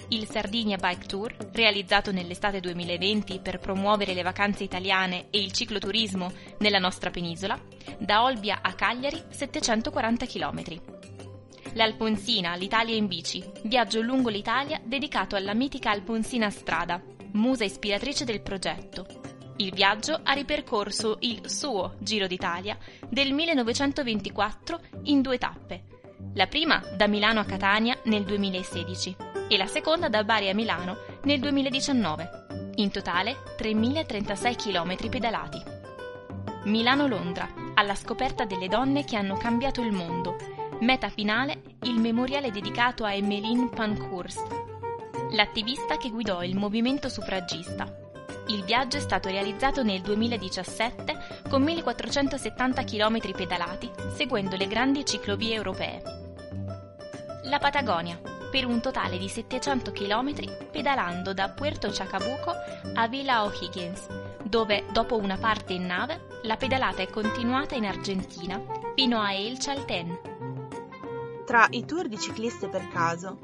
Il 0.10 0.28
Sardinia 0.28 0.78
Bike 0.78 1.08
Tour, 1.08 1.36
realizzato 1.52 2.12
nell'estate 2.12 2.60
2020 2.60 3.40
per 3.40 3.60
promuovere 3.60 4.14
le 4.14 4.22
vacanze 4.22 4.64
italiane 4.64 5.28
e 5.32 5.42
il 5.42 5.52
cicloturismo 5.52 6.32
nella 6.60 6.80
nostra 6.80 7.10
penisola, 7.10 7.60
da 7.98 8.24
Olbia 8.24 8.60
a 8.62 8.74
Cagliari 8.74 9.22
740 9.30 10.26
km 10.28 10.64
l'Alponsina, 11.76 12.56
l'Italia 12.56 12.96
in 12.96 13.08
bici, 13.08 13.44
viaggio 13.64 14.02
lungo 14.02 14.30
l'Italia 14.30 14.80
dedicato 14.84 15.36
alla 15.36 15.54
mitica 15.54 15.92
Alponsina 15.92 16.50
Strada, 16.50 17.02
musa 17.34 17.66
ispiratrice 17.66 18.24
del 18.24 18.42
progetto. 18.42 19.06
Il 19.58 19.74
viaggio 19.74 20.20
ha 20.24 20.32
ripercorso 20.34 21.18
il 21.22 21.50
suo 21.50 21.96
Giro 22.00 22.28
d'Italia 22.28 22.78
del 23.10 23.34
1924 23.34 24.80
in 25.04 25.22
due 25.22 25.38
tappe. 25.38 25.84
La 26.34 26.48
prima 26.48 26.82
da 26.96 27.08
Milano 27.08 27.42
a 27.42 27.46
Catania 27.46 27.98
nel 28.06 28.24
2016 28.24 29.16
e 29.50 29.58
la 29.58 29.68
seconda 29.68 30.08
da 30.08 30.24
Bari 30.24 30.50
a 30.50 30.54
Milano 30.54 30.98
nel 31.24 31.40
2019. 31.40 32.72
In 32.76 32.90
totale 32.90 33.38
3.036 33.58 34.56
km 34.56 35.10
pedalati. 35.10 35.62
Milano-Londra, 36.64 37.48
alla 37.74 37.96
scoperta 37.96 38.46
delle 38.46 38.68
donne 38.68 39.04
che 39.04 39.18
hanno 39.18 39.36
cambiato 39.36 39.82
il 39.82 39.92
mondo 39.92 40.56
Meta 40.80 41.08
finale, 41.08 41.62
il 41.84 42.00
memoriale 42.00 42.52
dedicato 42.52 43.06
a 43.06 43.14
Emmeline 43.14 43.70
Pankhurst, 43.70 44.46
l'attivista 45.32 45.96
che 45.96 46.10
guidò 46.10 46.44
il 46.44 46.58
movimento 46.58 47.08
suffragista. 47.08 47.92
Il 48.48 48.64
viaggio 48.66 48.98
è 48.98 49.00
stato 49.00 49.30
realizzato 49.30 49.84
nel 49.84 50.02
2017 50.02 51.44
con 51.50 51.64
1470 51.64 52.84
km 52.84 53.32
pedalati, 53.32 53.90
seguendo 54.14 54.58
le 54.58 54.68
grandi 54.68 55.06
ciclovie 55.06 55.56
europee. 55.56 56.02
La 57.44 57.58
Patagonia, 57.58 58.20
per 58.52 58.66
un 58.66 58.82
totale 58.82 59.18
di 59.18 59.30
700 59.30 59.92
km 59.94 60.34
pedalando 60.72 61.34
da 61.34 61.50
Puerto 61.50 61.90
Chacabuco 61.90 62.52
a 62.94 63.08
Villa 63.08 63.46
O'Higgins, 63.46 64.08
dove, 64.44 64.84
dopo 64.92 65.16
una 65.16 65.38
parte 65.38 65.74
in 65.74 65.86
nave, 65.86 66.28
la 66.44 66.58
pedalata 66.58 67.02
è 67.02 67.08
continuata 67.08 67.76
in 67.76 67.86
Argentina 67.86 68.62
fino 68.94 69.20
a 69.20 69.34
El 69.34 69.58
Chaltén, 69.58 70.35
tra 71.46 71.68
i 71.70 71.86
tour 71.86 72.08
di 72.08 72.18
cicliste 72.18 72.70
per 72.70 72.88
caso, 72.88 73.38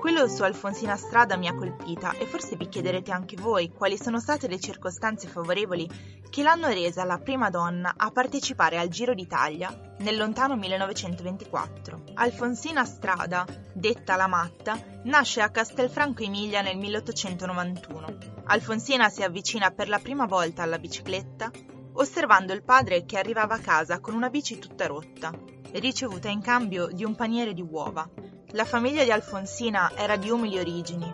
quello 0.00 0.28
su 0.28 0.42
Alfonsina 0.42 0.96
Strada 0.96 1.36
mi 1.36 1.48
ha 1.48 1.54
colpita 1.54 2.12
e 2.12 2.26
forse 2.26 2.56
vi 2.56 2.68
chiederete 2.68 3.10
anche 3.10 3.36
voi 3.36 3.72
quali 3.72 3.96
sono 3.96 4.20
state 4.20 4.46
le 4.46 4.60
circostanze 4.60 5.26
favorevoli 5.26 5.88
che 6.28 6.42
l'hanno 6.42 6.68
resa 6.68 7.04
la 7.04 7.18
prima 7.18 7.50
donna 7.50 7.94
a 7.96 8.10
partecipare 8.10 8.78
al 8.78 8.88
Giro 8.88 9.14
d'Italia 9.14 9.96
nel 9.98 10.16
lontano 10.16 10.56
1924. 10.56 12.02
Alfonsina 12.14 12.84
Strada, 12.84 13.44
detta 13.72 14.14
la 14.14 14.28
Matta, 14.28 14.78
nasce 15.04 15.40
a 15.40 15.50
Castelfranco 15.50 16.22
Emilia 16.22 16.60
nel 16.60 16.76
1891. 16.76 18.18
Alfonsina 18.44 19.08
si 19.08 19.22
avvicina 19.22 19.70
per 19.70 19.88
la 19.88 19.98
prima 19.98 20.26
volta 20.26 20.62
alla 20.62 20.78
bicicletta 20.78 21.50
osservando 21.94 22.52
il 22.52 22.62
padre 22.62 23.04
che 23.04 23.18
arrivava 23.18 23.56
a 23.56 23.60
casa 23.60 23.98
con 23.98 24.14
una 24.14 24.30
bici 24.30 24.58
tutta 24.58 24.86
rotta 24.86 25.56
ricevuta 25.72 26.28
in 26.28 26.40
cambio 26.40 26.86
di 26.86 27.04
un 27.04 27.14
paniere 27.14 27.54
di 27.54 27.62
uova. 27.62 28.08
La 28.52 28.64
famiglia 28.64 29.04
di 29.04 29.10
Alfonsina 29.10 29.92
era 29.94 30.16
di 30.16 30.30
umili 30.30 30.58
origini 30.58 31.12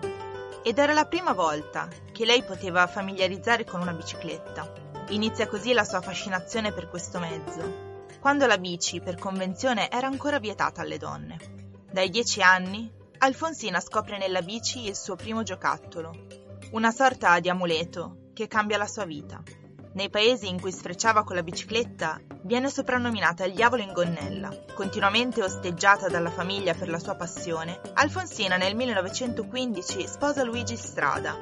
ed 0.62 0.78
era 0.78 0.92
la 0.92 1.04
prima 1.04 1.32
volta 1.32 1.88
che 2.12 2.24
lei 2.24 2.42
poteva 2.42 2.86
familiarizzare 2.86 3.64
con 3.64 3.80
una 3.80 3.92
bicicletta. 3.92 4.72
Inizia 5.08 5.46
così 5.46 5.72
la 5.72 5.84
sua 5.84 6.00
fascinazione 6.00 6.72
per 6.72 6.88
questo 6.88 7.18
mezzo, 7.18 7.92
quando 8.20 8.46
la 8.46 8.56
bici, 8.56 9.00
per 9.00 9.18
convenzione, 9.18 9.90
era 9.90 10.06
ancora 10.06 10.38
vietata 10.38 10.80
alle 10.80 10.96
donne. 10.96 11.36
Dai 11.90 12.08
dieci 12.08 12.40
anni, 12.40 12.90
Alfonsina 13.18 13.80
scopre 13.80 14.16
nella 14.16 14.40
bici 14.40 14.86
il 14.86 14.96
suo 14.96 15.14
primo 15.14 15.42
giocattolo, 15.42 16.26
una 16.70 16.90
sorta 16.90 17.38
di 17.40 17.50
amuleto 17.50 18.30
che 18.32 18.48
cambia 18.48 18.78
la 18.78 18.86
sua 18.86 19.04
vita. 19.04 19.42
Nei 19.94 20.10
paesi 20.10 20.48
in 20.48 20.60
cui 20.60 20.72
sfrecciava 20.72 21.22
con 21.22 21.36
la 21.36 21.44
bicicletta 21.44 22.20
viene 22.42 22.68
soprannominata 22.68 23.44
il 23.44 23.54
diavolo 23.54 23.80
in 23.80 23.92
gonnella. 23.92 24.50
Continuamente 24.74 25.40
osteggiata 25.40 26.08
dalla 26.08 26.32
famiglia 26.32 26.74
per 26.74 26.88
la 26.88 26.98
sua 26.98 27.14
passione, 27.14 27.80
Alfonsina 27.94 28.56
nel 28.56 28.74
1915 28.74 30.08
sposa 30.08 30.42
Luigi 30.42 30.74
Strada, 30.76 31.36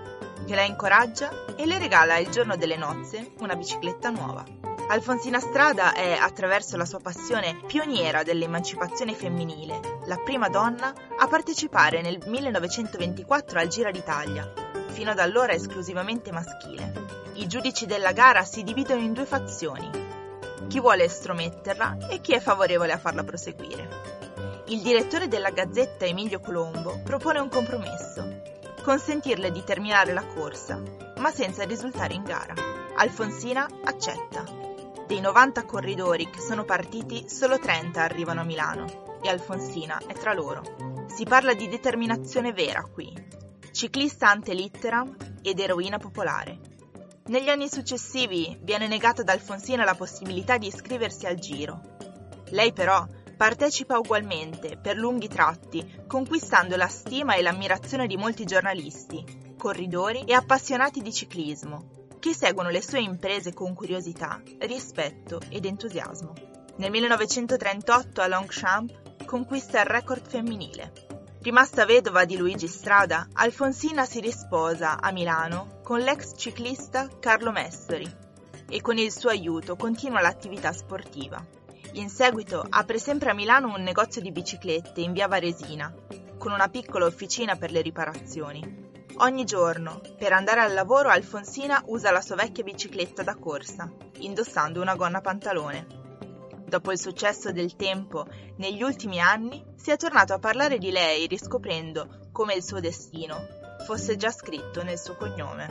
che 0.47 0.55
la 0.55 0.65
incoraggia 0.65 1.47
e 1.57 1.65
le 1.65 1.79
regala 1.79 2.19
il 2.19 2.29
giorno 2.29 2.55
delle 2.57 2.77
nozze 2.77 3.33
una 3.39 3.57
bicicletta 3.57 4.11
nuova. 4.11 4.45
Alfonsina 4.89 5.41
Strada 5.41 5.95
è, 5.95 6.13
attraverso 6.13 6.77
la 6.77 6.85
sua 6.85 7.01
passione, 7.01 7.59
pioniera 7.67 8.23
dell'emancipazione 8.23 9.15
femminile, 9.15 9.81
la 10.05 10.19
prima 10.19 10.51
donna 10.51 10.93
a 11.17 11.27
partecipare 11.27 12.03
nel 12.03 12.23
1924 12.27 13.59
al 13.59 13.69
Gira 13.69 13.91
d'Italia, 13.91 14.53
fino 14.93 15.11
ad 15.11 15.19
allora 15.19 15.53
esclusivamente 15.53 16.31
maschile. 16.31 16.93
I 17.35 17.47
giudici 17.49 17.87
della 17.87 18.13
gara 18.13 18.45
si 18.45 18.63
dividono 18.63 19.01
in 19.01 19.15
due 19.15 19.25
fazioni, 19.25 19.91
chi 20.69 20.81
vuole 20.81 21.05
estrometterla 21.05 22.09
e 22.09 22.21
chi 22.21 22.33
è 22.33 22.41
favorevole 22.41 22.93
a 22.93 22.99
farla 22.99 23.25
proseguire. 23.25 23.89
Il 24.67 24.81
direttore 24.81 25.29
della 25.29 25.51
Gazzetta 25.51 26.05
Emilio 26.05 26.41
Colombo 26.41 27.01
propone 27.03 27.41
un 27.41 27.49
compromesso, 27.49 28.41
consentirle 28.83 29.51
di 29.51 29.65
terminare 29.65 30.13
la 30.13 30.25
corsa, 30.25 30.81
ma 31.17 31.31
senza 31.31 31.65
risultare 31.65 32.15
in 32.15 32.23
gara. 32.23 32.55
Alfonsina 32.97 33.69
accetta. 33.85 34.45
Dei 35.07 35.21
90 35.21 35.65
corridori 35.65 36.31
che 36.31 36.41
sono 36.41 36.65
partiti, 36.65 37.29
solo 37.29 37.59
30 37.59 38.03
arrivano 38.03 38.41
a 38.41 38.45
Milano 38.45 39.19
e 39.23 39.29
Alfonsina 39.29 40.01
è 40.07 40.15
tra 40.15 40.33
loro. 40.33 40.63
Si 41.07 41.25
parla 41.25 41.55
di 41.55 41.69
determinazione 41.69 42.53
vera 42.53 42.83
qui. 42.91 43.42
Ciclista 43.73 44.29
ante 44.29 44.53
litteram 44.53 45.17
ed 45.41 45.59
eroina 45.59 45.97
popolare. 45.97 46.59
Negli 47.29 47.49
anni 47.49 47.71
successivi 47.71 48.59
viene 48.61 48.87
negata 48.87 49.23
ad 49.23 49.31
Alfonsina 49.31 49.83
la 49.83 49.95
possibilità 49.95 50.59
di 50.59 50.67
iscriversi 50.67 51.25
al 51.25 51.37
Giro. 51.37 51.81
Lei 52.51 52.75
però 52.75 53.07
partecipa 53.35 53.99
ugualmente 53.99 54.77
per 54.77 54.97
lunghi 54.97 55.27
tratti, 55.27 56.03
conquistando 56.07 56.77
la 56.77 56.87
stima 56.87 57.35
e 57.35 57.41
l'ammirazione 57.41 58.07
di 58.07 58.19
molti 58.19 58.45
giornalisti, 58.45 59.55
corridori 59.57 60.25
e 60.25 60.35
appassionati 60.35 61.01
di 61.01 61.13
ciclismo, 61.13 62.09
che 62.19 62.35
seguono 62.35 62.69
le 62.69 62.83
sue 62.83 63.01
imprese 63.01 63.55
con 63.55 63.75
curiosità, 63.75 64.41
rispetto 64.59 65.41
ed 65.49 65.65
entusiasmo. 65.65 66.35
Nel 66.77 66.91
1938 66.91 68.21
a 68.21 68.27
Longchamp 68.27 69.25
conquista 69.25 69.81
il 69.81 69.87
record 69.87 70.29
femminile. 70.29 71.12
Rimasta 71.43 71.85
vedova 71.85 72.25
di 72.25 72.37
Luigi 72.37 72.69
Strada, 72.69 73.27
Alfonsina 73.33 74.05
si 74.05 74.21
risposa 74.21 75.01
a 75.01 75.11
Milano 75.11 75.81
con 75.83 75.99
l'ex 75.99 76.35
ciclista 76.37 77.09
Carlo 77.19 77.51
Messori 77.51 78.09
e 78.69 78.81
con 78.81 78.97
il 78.97 79.11
suo 79.11 79.31
aiuto 79.31 79.75
continua 79.75 80.21
l'attività 80.21 80.71
sportiva. 80.71 81.45
In 81.95 82.11
seguito 82.11 82.65
apre 82.69 83.01
sempre 83.01 83.31
a 83.31 83.35
Milano 83.35 83.75
un 83.75 83.83
negozio 83.83 84.21
di 84.21 84.31
biciclette 84.31 85.01
in 85.01 85.13
via 85.13 85.27
Varesina, 85.27 85.93
con 86.39 86.53
una 86.53 86.69
piccola 86.69 87.07
officina 87.07 87.57
per 87.57 87.73
le 87.73 87.81
riparazioni. 87.81 88.91
Ogni 89.17 89.45
giorno, 89.45 90.01
per 90.17 90.33
andare 90.33 90.61
al 90.61 90.73
lavoro, 90.73 91.09
Alfonsina 91.09 91.83
usa 91.87 92.13
la 92.13 92.21
sua 92.21 92.37
vecchia 92.37 92.63
bicicletta 92.63 93.25
da 93.25 93.35
corsa, 93.35 93.93
indossando 94.19 94.81
una 94.81 94.95
gonna 94.95 95.21
pantalone. 95.21 96.02
Dopo 96.73 96.91
il 96.91 96.99
successo 96.99 97.53
del 97.53 97.77
tempo, 97.77 98.25
negli 98.57 98.83
ultimi 98.83 99.21
anni, 99.21 99.63
si 99.77 99.91
è 99.91 99.99
tornato 99.99 100.33
a 100.33 100.39
parlare 100.39 100.79
di 100.79 100.91
lei 100.91 101.27
riscoprendo 101.27 102.31
come 102.33 102.55
il 102.55 102.65
suo 102.65 102.81
destino 102.81 103.37
fosse 103.85 104.17
già 104.17 104.31
scritto 104.31 104.83
nel 104.83 104.99
suo 104.99 105.15
cognome. 105.17 105.69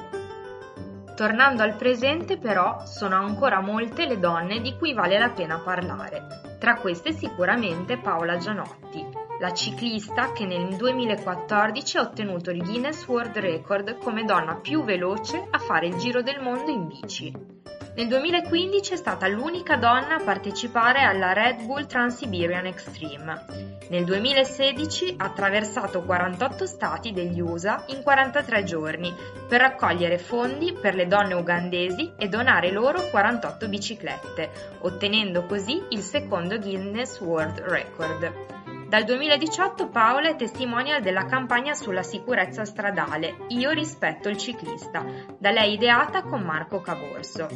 Tornando 1.15 1.63
al 1.63 1.75
presente 1.75 2.37
però 2.37 2.85
sono 2.85 3.15
ancora 3.15 3.61
molte 3.61 4.05
le 4.05 4.19
donne 4.19 4.61
di 4.61 4.77
cui 4.77 4.93
vale 4.93 5.17
la 5.17 5.31
pena 5.31 5.57
parlare. 5.61 6.57
Tra 6.59 6.75
queste 6.75 7.13
sicuramente 7.13 7.97
Paola 7.97 8.37
Gianotti, 8.37 9.03
la 9.39 9.53
ciclista 9.53 10.33
che 10.33 10.45
nel 10.45 10.75
2014 10.75 11.97
ha 11.97 12.01
ottenuto 12.01 12.51
il 12.51 12.63
Guinness 12.63 13.07
World 13.07 13.35
Record 13.37 13.97
come 13.97 14.23
donna 14.23 14.57
più 14.57 14.83
veloce 14.83 15.47
a 15.49 15.57
fare 15.57 15.87
il 15.87 15.95
giro 15.95 16.21
del 16.21 16.39
mondo 16.43 16.69
in 16.69 16.85
bici. 16.85 17.60
Nel 17.93 18.07
2015 18.07 18.93
è 18.93 18.95
stata 18.95 19.27
l'unica 19.27 19.75
donna 19.75 20.15
a 20.15 20.23
partecipare 20.23 21.01
alla 21.01 21.33
Red 21.33 21.65
Bull 21.65 21.85
Trans-Siberian 21.87 22.65
Extreme. 22.65 23.45
Nel 23.89 24.05
2016 24.05 25.15
ha 25.17 25.25
attraversato 25.25 26.01
48 26.01 26.65
stati 26.65 27.11
degli 27.11 27.41
USA 27.41 27.83
in 27.87 28.01
43 28.01 28.63
giorni 28.63 29.13
per 29.45 29.59
raccogliere 29.59 30.17
fondi 30.17 30.71
per 30.71 30.95
le 30.95 31.07
donne 31.07 31.33
ugandesi 31.33 32.13
e 32.17 32.29
donare 32.29 32.71
loro 32.71 33.09
48 33.09 33.67
biciclette, 33.67 34.49
ottenendo 34.79 35.45
così 35.45 35.83
il 35.89 35.99
secondo 35.99 36.57
Guinness 36.59 37.19
World 37.19 37.59
Record. 37.59 38.60
Dal 38.91 39.05
2018 39.05 39.87
Paola 39.87 40.27
è 40.27 40.35
testimonial 40.35 41.01
della 41.01 41.23
campagna 41.23 41.73
sulla 41.73 42.03
sicurezza 42.03 42.65
stradale 42.65 43.45
Io 43.47 43.69
rispetto 43.69 44.27
il 44.27 44.35
ciclista, 44.35 45.05
da 45.39 45.49
lei 45.49 45.75
ideata 45.75 46.23
con 46.23 46.41
Marco 46.41 46.81
Caborso. 46.81 47.47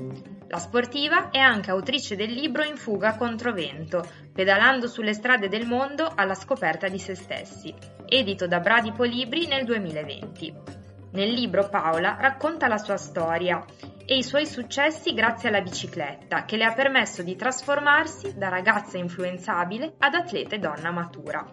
La 0.47 0.59
sportiva 0.59 1.31
è 1.31 1.39
anche 1.39 1.71
autrice 1.71 2.15
del 2.15 2.31
libro 2.31 2.63
In 2.63 2.77
fuga 2.77 3.17
contro 3.17 3.51
vento, 3.51 4.01
pedalando 4.31 4.87
sulle 4.87 5.13
strade 5.13 5.49
del 5.49 5.67
mondo 5.67 6.09
alla 6.15 6.35
scoperta 6.35 6.87
di 6.87 6.99
se 6.99 7.15
stessi, 7.15 7.75
edito 8.05 8.47
da 8.47 8.61
Bradipo 8.61 9.03
Libri 9.03 9.45
nel 9.45 9.65
2020. 9.65 10.53
Nel 11.11 11.31
libro 11.31 11.67
Paola 11.67 12.15
racconta 12.17 12.69
la 12.69 12.77
sua 12.77 12.95
storia 12.95 13.61
e 14.05 14.17
i 14.17 14.23
suoi 14.23 14.45
successi 14.45 15.13
grazie 15.13 15.49
alla 15.49 15.61
bicicletta, 15.61 16.45
che 16.45 16.57
le 16.57 16.65
ha 16.65 16.73
permesso 16.73 17.23
di 17.23 17.35
trasformarsi 17.35 18.37
da 18.37 18.49
ragazza 18.49 18.97
influenzabile 18.97 19.95
ad 19.99 20.13
atleta 20.13 20.55
e 20.55 20.59
donna 20.59 20.91
matura. 20.91 21.45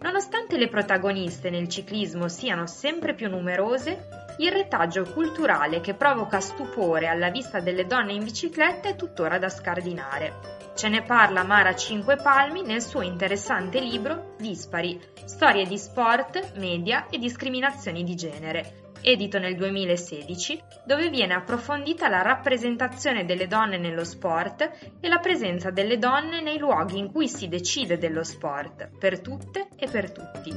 Nonostante 0.00 0.58
le 0.58 0.68
protagoniste 0.68 1.48
nel 1.48 1.68
ciclismo 1.68 2.26
siano 2.26 2.66
sempre 2.66 3.14
più 3.14 3.28
numerose, 3.28 4.08
il 4.38 4.50
retaggio 4.50 5.04
culturale 5.04 5.80
che 5.80 5.94
provoca 5.94 6.40
stupore 6.40 7.06
alla 7.06 7.30
vista 7.30 7.60
delle 7.60 7.86
donne 7.86 8.12
in 8.12 8.24
bicicletta 8.24 8.88
è 8.88 8.96
tuttora 8.96 9.38
da 9.38 9.48
scardinare. 9.48 10.60
Ce 10.74 10.88
ne 10.88 11.02
parla 11.02 11.44
Mara 11.44 11.76
Cinque 11.76 12.16
Palmi 12.16 12.62
nel 12.62 12.82
suo 12.82 13.02
interessante 13.02 13.78
libro 13.78 14.34
Dispari, 14.38 15.00
storie 15.24 15.66
di 15.66 15.78
sport, 15.78 16.54
media 16.56 17.06
e 17.08 17.18
discriminazioni 17.18 18.02
di 18.02 18.16
genere, 18.16 18.81
edito 19.02 19.38
nel 19.38 19.56
2016, 19.56 20.62
dove 20.84 21.10
viene 21.10 21.34
approfondita 21.34 22.08
la 22.08 22.22
rappresentazione 22.22 23.24
delle 23.24 23.46
donne 23.46 23.78
nello 23.78 24.04
sport 24.04 24.70
e 25.00 25.08
la 25.08 25.18
presenza 25.18 25.70
delle 25.70 25.98
donne 25.98 26.40
nei 26.40 26.58
luoghi 26.58 26.98
in 26.98 27.10
cui 27.10 27.28
si 27.28 27.48
decide 27.48 27.98
dello 27.98 28.22
sport, 28.22 28.90
per 28.98 29.20
tutte 29.20 29.68
e 29.76 29.88
per 29.88 30.10
tutti. 30.10 30.52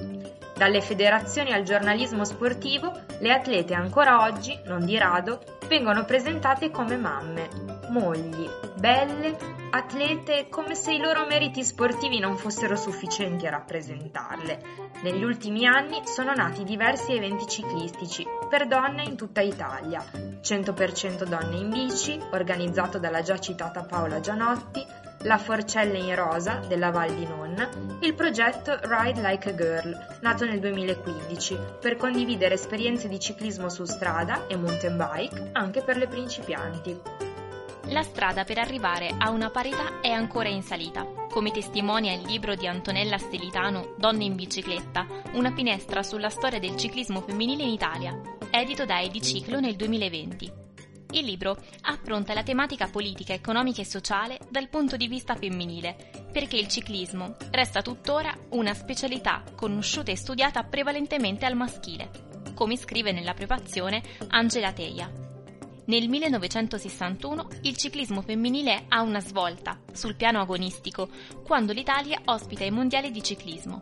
Dalle 0.55 0.81
federazioni 0.81 1.51
al 1.51 1.63
giornalismo 1.63 2.23
sportivo, 2.23 2.91
le 3.19 3.33
atlete 3.33 3.73
ancora 3.73 4.21
oggi, 4.21 4.57
non 4.65 4.85
di 4.85 4.97
rado, 4.97 5.43
vengono 5.67 6.05
presentate 6.05 6.69
come 6.69 6.95
mamme, 6.95 7.64
mogli, 7.95 8.49
belle, 8.75 9.37
atlete, 9.69 10.47
come 10.49 10.75
se 10.75 10.93
i 10.93 10.99
loro 10.99 11.25
meriti 11.25 11.63
sportivi 11.63 12.19
non 12.19 12.35
fossero 12.35 12.75
sufficienti 12.75 13.47
a 13.47 13.51
rappresentarle. 13.51 14.61
Negli 15.01 15.23
ultimi 15.23 15.65
anni 15.65 16.01
sono 16.03 16.33
nati 16.33 16.65
diversi 16.65 17.13
eventi 17.13 17.47
ciclistici 17.47 18.27
per 18.49 18.67
donne 18.67 19.03
in 19.03 19.15
tutta 19.15 19.39
Italia, 19.39 20.03
100% 20.41 21.23
donne 21.23 21.55
in 21.57 21.69
bici, 21.69 22.19
organizzato 22.33 22.99
dalla 22.99 23.21
già 23.21 23.39
citata 23.39 23.83
Paola 23.83 24.19
Gianotti, 24.19 24.85
la 25.19 25.37
Forcella 25.37 25.97
in 25.97 26.13
Rosa 26.15 26.59
della 26.67 26.91
Val 26.91 27.13
di 27.13 27.25
Non 27.25 27.97
e 28.01 28.05
il 28.05 28.13
progetto 28.13 28.77
Ride 28.83 29.21
Like 29.21 29.49
a 29.49 29.55
Girl, 29.55 30.17
nato 30.19 30.45
nel 30.45 30.59
2015, 30.59 31.57
per 31.79 31.95
condividere 31.95 32.55
esperienze 32.55 33.07
di 33.07 33.19
ciclismo 33.19 33.69
su 33.69 33.85
strada 33.85 34.47
e 34.47 34.57
mountain 34.57 34.97
bike 34.97 35.49
anche 35.53 35.81
per 35.81 35.95
le 35.95 36.07
principianti. 36.07 37.24
La 37.89 38.01
strada 38.01 38.43
per 38.43 38.57
arrivare 38.57 39.13
a 39.15 39.29
una 39.29 39.51
parità 39.51 39.99
è 40.01 40.09
ancora 40.09 40.49
in 40.49 40.63
salita, 40.63 41.05
come 41.29 41.51
testimonia 41.51 42.13
il 42.13 42.23
libro 42.23 42.55
di 42.55 42.65
Antonella 42.65 43.19
Stelitano 43.19 43.93
Donne 43.97 44.23
in 44.23 44.35
bicicletta, 44.35 45.05
una 45.33 45.53
finestra 45.53 46.01
sulla 46.01 46.29
storia 46.29 46.59
del 46.59 46.75
ciclismo 46.77 47.21
femminile 47.21 47.63
in 47.63 47.69
Italia, 47.69 48.19
edito 48.49 48.85
da 48.85 49.01
Ediciclo 49.01 49.59
nel 49.59 49.75
2020. 49.75 50.51
Il 51.11 51.25
libro 51.25 51.55
affronta 51.81 52.33
la 52.33 52.43
tematica 52.43 52.87
politica, 52.87 53.33
economica 53.33 53.81
e 53.81 53.85
sociale 53.85 54.39
dal 54.49 54.67
punto 54.67 54.97
di 54.97 55.07
vista 55.07 55.35
femminile, 55.35 56.27
perché 56.31 56.57
il 56.57 56.67
ciclismo 56.67 57.37
resta 57.51 57.83
tuttora 57.83 58.35
una 58.49 58.73
specialità 58.73 59.43
conosciuta 59.55 60.11
e 60.11 60.17
studiata 60.17 60.63
prevalentemente 60.63 61.45
al 61.45 61.55
maschile, 61.55 62.09
come 62.55 62.77
scrive 62.77 63.11
nella 63.11 63.35
prefazione 63.35 64.01
Angela 64.29 64.73
Teia. 64.73 65.24
Nel 65.87 66.09
1961 66.09 67.47
il 67.61 67.77
ciclismo 67.77 68.23
femminile 68.23 68.85
ha 68.87 69.01
una 69.01 69.19
svolta 69.19 69.79
sul 69.93 70.15
piano 70.15 70.41
agonistico 70.41 71.09
quando 71.43 71.73
l'Italia 71.73 72.19
ospita 72.25 72.63
i 72.63 72.71
mondiali 72.71 73.11
di 73.11 73.21
ciclismo. 73.21 73.81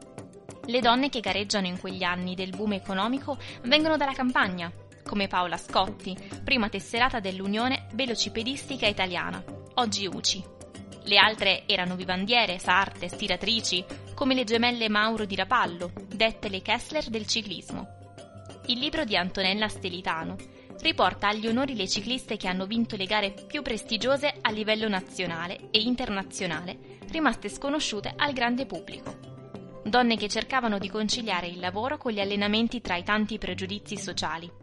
Le 0.65 0.81
donne 0.81 1.07
che 1.07 1.21
gareggiano 1.21 1.67
in 1.67 1.79
quegli 1.79 2.03
anni 2.03 2.35
del 2.35 2.49
boom 2.49 2.73
economico 2.73 3.37
vengono 3.63 3.95
dalla 3.95 4.11
campagna, 4.11 4.69
come 5.05 5.27
Paola 5.27 5.55
Scotti, 5.55 6.17
prima 6.43 6.67
tesserata 6.67 7.21
dell'Unione 7.21 7.87
Velocipedistica 7.93 8.85
Italiana, 8.85 9.41
oggi 9.75 10.05
UCI. 10.05 10.43
Le 11.03 11.17
altre 11.17 11.63
erano 11.67 11.95
vivandiere, 11.95 12.59
sarte, 12.59 13.07
stiratrici, 13.07 13.83
come 14.13 14.35
le 14.35 14.43
gemelle 14.43 14.89
Mauro 14.89 15.23
di 15.23 15.35
Rapallo, 15.35 15.91
dette 16.07 16.49
le 16.49 16.61
Kessler 16.61 17.05
del 17.05 17.27
ciclismo. 17.27 17.87
Il 18.67 18.79
libro 18.79 19.05
di 19.05 19.15
Antonella 19.15 19.67
Stelitano 19.69 20.35
riporta 20.83 21.29
agli 21.29 21.47
onori 21.47 21.75
le 21.75 21.87
cicliste 21.87 22.35
che 22.35 22.49
hanno 22.49 22.65
vinto 22.65 22.97
le 22.97 23.05
gare 23.05 23.31
più 23.31 23.61
prestigiose 23.61 24.35
a 24.41 24.51
livello 24.51 24.89
nazionale 24.89 25.69
e 25.71 25.79
internazionale, 25.79 26.99
rimaste 27.09 27.47
sconosciute 27.47 28.13
al 28.15 28.33
grande 28.33 28.65
pubblico. 28.65 29.17
Donne 29.85 30.17
che 30.17 30.27
cercavano 30.27 30.77
di 30.79 30.89
conciliare 30.89 31.47
il 31.47 31.59
lavoro 31.59 31.97
con 31.97 32.11
gli 32.11 32.19
allenamenti 32.19 32.81
tra 32.81 32.97
i 32.97 33.03
tanti 33.03 33.37
pregiudizi 33.37 33.97
sociali. 33.97 34.62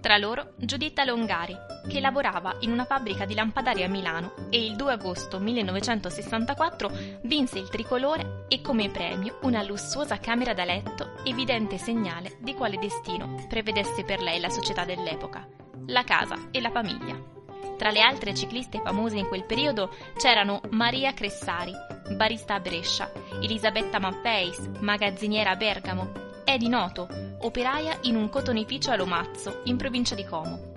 Tra 0.00 0.16
loro 0.16 0.54
Giuditta 0.56 1.04
Longari, 1.04 1.54
che 1.86 2.00
lavorava 2.00 2.56
in 2.60 2.72
una 2.72 2.86
fabbrica 2.86 3.26
di 3.26 3.34
lampadari 3.34 3.82
a 3.82 3.88
Milano 3.88 4.32
e 4.48 4.64
il 4.64 4.74
2 4.74 4.92
agosto 4.92 5.38
1964 5.38 6.90
vinse 7.24 7.58
il 7.58 7.68
tricolore 7.68 8.46
e 8.48 8.62
come 8.62 8.88
premio 8.88 9.38
una 9.42 9.62
lussuosa 9.62 10.18
camera 10.18 10.54
da 10.54 10.64
letto, 10.64 11.18
evidente 11.24 11.76
segnale 11.76 12.38
di 12.40 12.54
quale 12.54 12.78
destino 12.78 13.44
prevedesse 13.46 14.02
per 14.02 14.22
lei 14.22 14.40
la 14.40 14.48
società 14.48 14.86
dell'epoca, 14.86 15.46
la 15.86 16.02
casa 16.02 16.48
e 16.50 16.62
la 16.62 16.70
famiglia. 16.70 17.38
Tra 17.76 17.90
le 17.90 18.00
altre 18.00 18.34
cicliste 18.34 18.80
famose 18.82 19.18
in 19.18 19.28
quel 19.28 19.44
periodo 19.44 19.94
c'erano 20.16 20.62
Maria 20.70 21.12
Cressari, 21.12 21.72
barista 22.16 22.54
a 22.54 22.60
Brescia, 22.60 23.12
Elisabetta 23.42 23.98
Maffeis, 23.98 24.58
magazziniera 24.80 25.50
a 25.50 25.56
Bergamo, 25.56 26.29
Edi 26.52 26.68
Noto, 26.68 27.06
operaia 27.42 27.96
in 28.02 28.16
un 28.16 28.28
cotonificio 28.28 28.90
a 28.90 28.96
Lomazzo, 28.96 29.60
in 29.66 29.76
provincia 29.76 30.16
di 30.16 30.24
Como. 30.24 30.72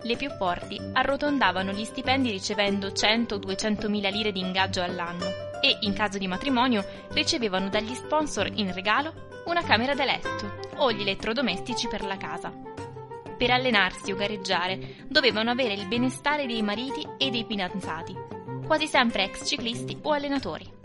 Le 0.00 0.16
più 0.16 0.30
forti 0.30 0.80
arrotondavano 0.94 1.70
gli 1.72 1.84
stipendi 1.84 2.30
ricevendo 2.30 2.88
100-200 2.88 3.90
mila 3.90 4.08
lire 4.08 4.32
di 4.32 4.40
ingaggio 4.40 4.80
all'anno 4.80 5.26
e, 5.60 5.76
in 5.80 5.92
caso 5.92 6.16
di 6.16 6.26
matrimonio, 6.26 6.82
ricevevano 7.10 7.68
dagli 7.68 7.92
sponsor 7.92 8.50
in 8.54 8.72
regalo 8.72 9.42
una 9.44 9.62
camera 9.62 9.94
da 9.94 10.06
letto 10.06 10.50
o 10.76 10.90
gli 10.90 11.02
elettrodomestici 11.02 11.88
per 11.88 12.06
la 12.06 12.16
casa. 12.16 12.50
Per 13.36 13.50
allenarsi 13.50 14.12
o 14.12 14.16
gareggiare 14.16 15.04
dovevano 15.08 15.50
avere 15.50 15.74
il 15.74 15.88
benestare 15.88 16.46
dei 16.46 16.62
mariti 16.62 17.06
e 17.18 17.28
dei 17.28 17.44
fidanzati, 17.46 18.16
quasi 18.64 18.86
sempre 18.86 19.24
ex 19.24 19.46
ciclisti 19.46 19.98
o 20.04 20.12
allenatori. 20.12 20.80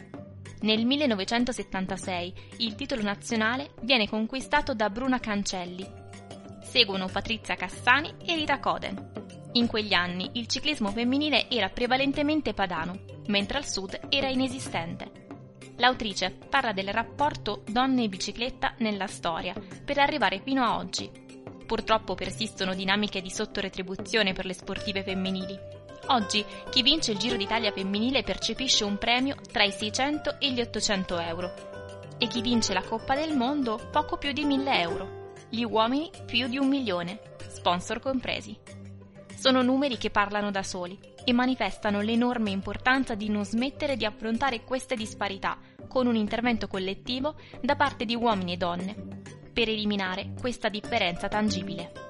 Nel 0.62 0.86
1976 0.86 2.34
il 2.58 2.74
titolo 2.74 3.04
nazionale 3.04 3.72
viene 3.82 4.10
conquistato 4.10 4.74
da 4.74 4.89
Bruna 4.89 5.20
Cancelli. 5.20 5.88
Seguono 6.63 7.08
Patrizia 7.08 7.56
Cassani 7.56 8.15
e 8.26 8.36
Rita 8.36 8.60
Coden. 8.60 9.52
In 9.54 9.67
quegli 9.67 9.93
anni 9.93 10.32
il 10.34 10.48
ciclismo 10.48 10.89
femminile 10.89 11.48
era 11.50 11.70
prevalentemente 11.70 12.54
padano, 12.54 13.00
mentre 13.28 13.60
al 13.60 13.67
sud 13.67 14.00
era 14.10 14.30
inesistente. 14.30 15.26
L'autrice 15.78 16.32
parla 16.32 16.74
del 16.74 16.89
rapporto 16.89 17.63
donne 17.67 18.06
e 18.06 18.10
bicicletta 18.10 18.74
nella 18.80 19.08
storia, 19.08 19.54
per 19.86 20.00
arrivare 20.00 20.41
fino 20.43 20.63
a 20.63 20.78
oggi. 20.78 21.10
Purtroppo 21.67 22.15
persistono 22.15 22.74
dinamiche 22.74 23.22
di 23.22 23.30
sottoretribuzione 23.30 24.34
per 24.34 24.46
le 24.46 24.54
sportive 24.54 25.04
femminili, 25.04 25.77
Oggi 26.10 26.46
chi 26.70 26.82
vince 26.84 27.12
il 27.12 27.17
Giro 27.17 27.36
d'Italia 27.36 27.72
femminile 27.72 28.24
percepisce 28.24 28.86
un 28.86 28.98
premio 28.98 29.36
tra 29.52 29.63
i 29.63 29.72
600 29.72 30.39
e 30.39 30.52
gli 30.52 30.62
800 30.62 31.20
euro 31.20 31.54
e 32.17 32.28
chi 32.28 32.41
vince 32.41 32.74
la 32.74 32.82
Coppa 32.82 33.13
del 33.13 33.36
Mondo 33.36 33.89
poco 33.91 34.17
più 34.17 34.32
di 34.32 34.46
1000 34.46 34.80
euro. 34.80 35.34
Gli 35.50 35.63
uomini 35.63 36.10
più 36.26 36.48
di 36.48 36.58
un 36.58 36.67
milione, 36.67 37.20
sponsor 37.50 38.00
compresi. 38.00 38.58
Sono 39.36 39.62
numeri 39.62 39.98
che 39.98 40.10
parlano 40.10 40.50
da 40.50 40.63
soli 40.63 40.98
e 41.26 41.34
manifestano 41.34 42.02
l'enorme 42.02 42.52
importanza 42.52 43.13
di 43.13 43.30
non 43.30 43.43
smettere 43.43 43.98
di 43.98 44.06
affrontare 44.06 44.63
queste 44.63 44.96
disparità 44.96 45.58
con 45.88 46.08
un 46.08 46.15
intervento 46.15 46.67
collettivo 46.67 47.36
da 47.62 47.76
parte 47.76 48.06
di 48.06 48.15
uomini 48.15 48.54
e 48.54 48.58
donne 48.58 48.96
per 49.54 49.70
eliminare 49.70 50.34
questa 50.39 50.70
differenza 50.70 51.28
tangibile. 51.28 52.07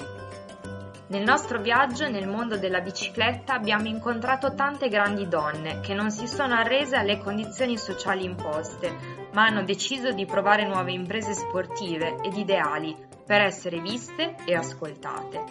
Nel 1.09 1.23
nostro 1.23 1.61
viaggio 1.61 2.09
nel 2.09 2.27
mondo 2.27 2.57
della 2.57 2.81
bicicletta 2.81 3.53
abbiamo 3.53 3.87
incontrato 3.87 4.53
tante 4.53 4.89
grandi 4.89 5.29
donne 5.29 5.79
che 5.79 5.93
non 5.93 6.11
si 6.11 6.27
sono 6.27 6.53
arrese 6.53 6.97
alle 6.97 7.17
condizioni 7.17 7.77
sociali 7.77 8.25
imposte, 8.25 8.93
ma 9.31 9.45
hanno 9.45 9.63
deciso 9.63 10.11
di 10.11 10.25
provare 10.25 10.67
nuove 10.67 10.91
imprese 10.91 11.33
sportive 11.33 12.17
ed 12.21 12.35
ideali 12.35 12.93
per 13.25 13.39
essere 13.39 13.79
viste 13.79 14.35
e 14.43 14.53
ascoltate. 14.53 15.43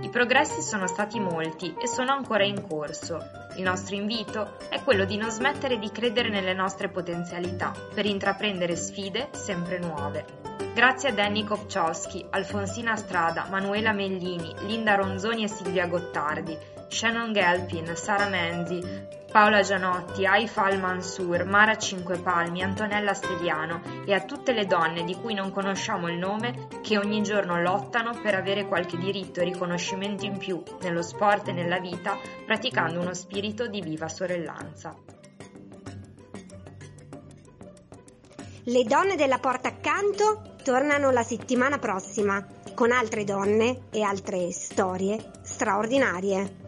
I 0.00 0.08
progressi 0.08 0.60
sono 0.62 0.88
stati 0.88 1.20
molti 1.20 1.76
e 1.80 1.86
sono 1.86 2.10
ancora 2.10 2.44
in 2.44 2.66
corso. 2.66 3.18
Il 3.54 3.62
nostro 3.62 3.94
invito 3.94 4.58
è 4.68 4.82
quello 4.82 5.04
di 5.04 5.16
non 5.16 5.30
smettere 5.30 5.78
di 5.78 5.92
credere 5.92 6.28
nelle 6.28 6.54
nostre 6.54 6.88
potenzialità 6.88 7.72
per 7.94 8.04
intraprendere 8.04 8.74
sfide 8.74 9.28
sempre 9.32 9.78
nuove. 9.78 10.53
Grazie 10.74 11.10
a 11.10 11.12
Danny 11.12 11.44
Kopczowski, 11.44 12.26
Alfonsina 12.30 12.96
Strada, 12.96 13.46
Manuela 13.48 13.92
Mellini, 13.92 14.52
Linda 14.66 14.96
Ronzoni 14.96 15.44
e 15.44 15.48
Silvia 15.48 15.86
Gottardi, 15.86 16.58
Shannon 16.88 17.32
Gelpin, 17.32 17.94
Sara 17.94 18.26
Menzi, 18.26 18.82
Paola 19.30 19.60
Gianotti, 19.60 20.26
Aifa 20.26 20.64
Al-Mansur, 20.64 21.44
Mara 21.44 21.76
Cinquepalmi, 21.76 22.60
Antonella 22.60 23.14
Steliano 23.14 23.82
e 24.04 24.14
a 24.14 24.24
tutte 24.24 24.52
le 24.52 24.66
donne 24.66 25.04
di 25.04 25.14
cui 25.14 25.32
non 25.32 25.52
conosciamo 25.52 26.08
il 26.08 26.18
nome 26.18 26.66
che 26.82 26.98
ogni 26.98 27.22
giorno 27.22 27.62
lottano 27.62 28.18
per 28.20 28.34
avere 28.34 28.66
qualche 28.66 28.98
diritto 28.98 29.40
e 29.40 29.44
riconoscimento 29.44 30.24
in 30.24 30.38
più 30.38 30.60
nello 30.80 31.02
sport 31.02 31.46
e 31.46 31.52
nella 31.52 31.78
vita 31.78 32.18
praticando 32.44 32.98
uno 32.98 33.14
spirito 33.14 33.68
di 33.68 33.80
viva 33.80 34.08
sorellanza. 34.08 34.92
Le 38.64 38.82
donne 38.84 39.14
della 39.14 39.38
porta 39.38 39.68
accanto 39.68 40.53
tornano 40.64 41.10
la 41.10 41.22
settimana 41.22 41.78
prossima 41.78 42.42
con 42.74 42.90
altre 42.90 43.24
donne 43.24 43.82
e 43.90 44.00
altre 44.00 44.50
storie 44.50 45.32
straordinarie. 45.42 46.63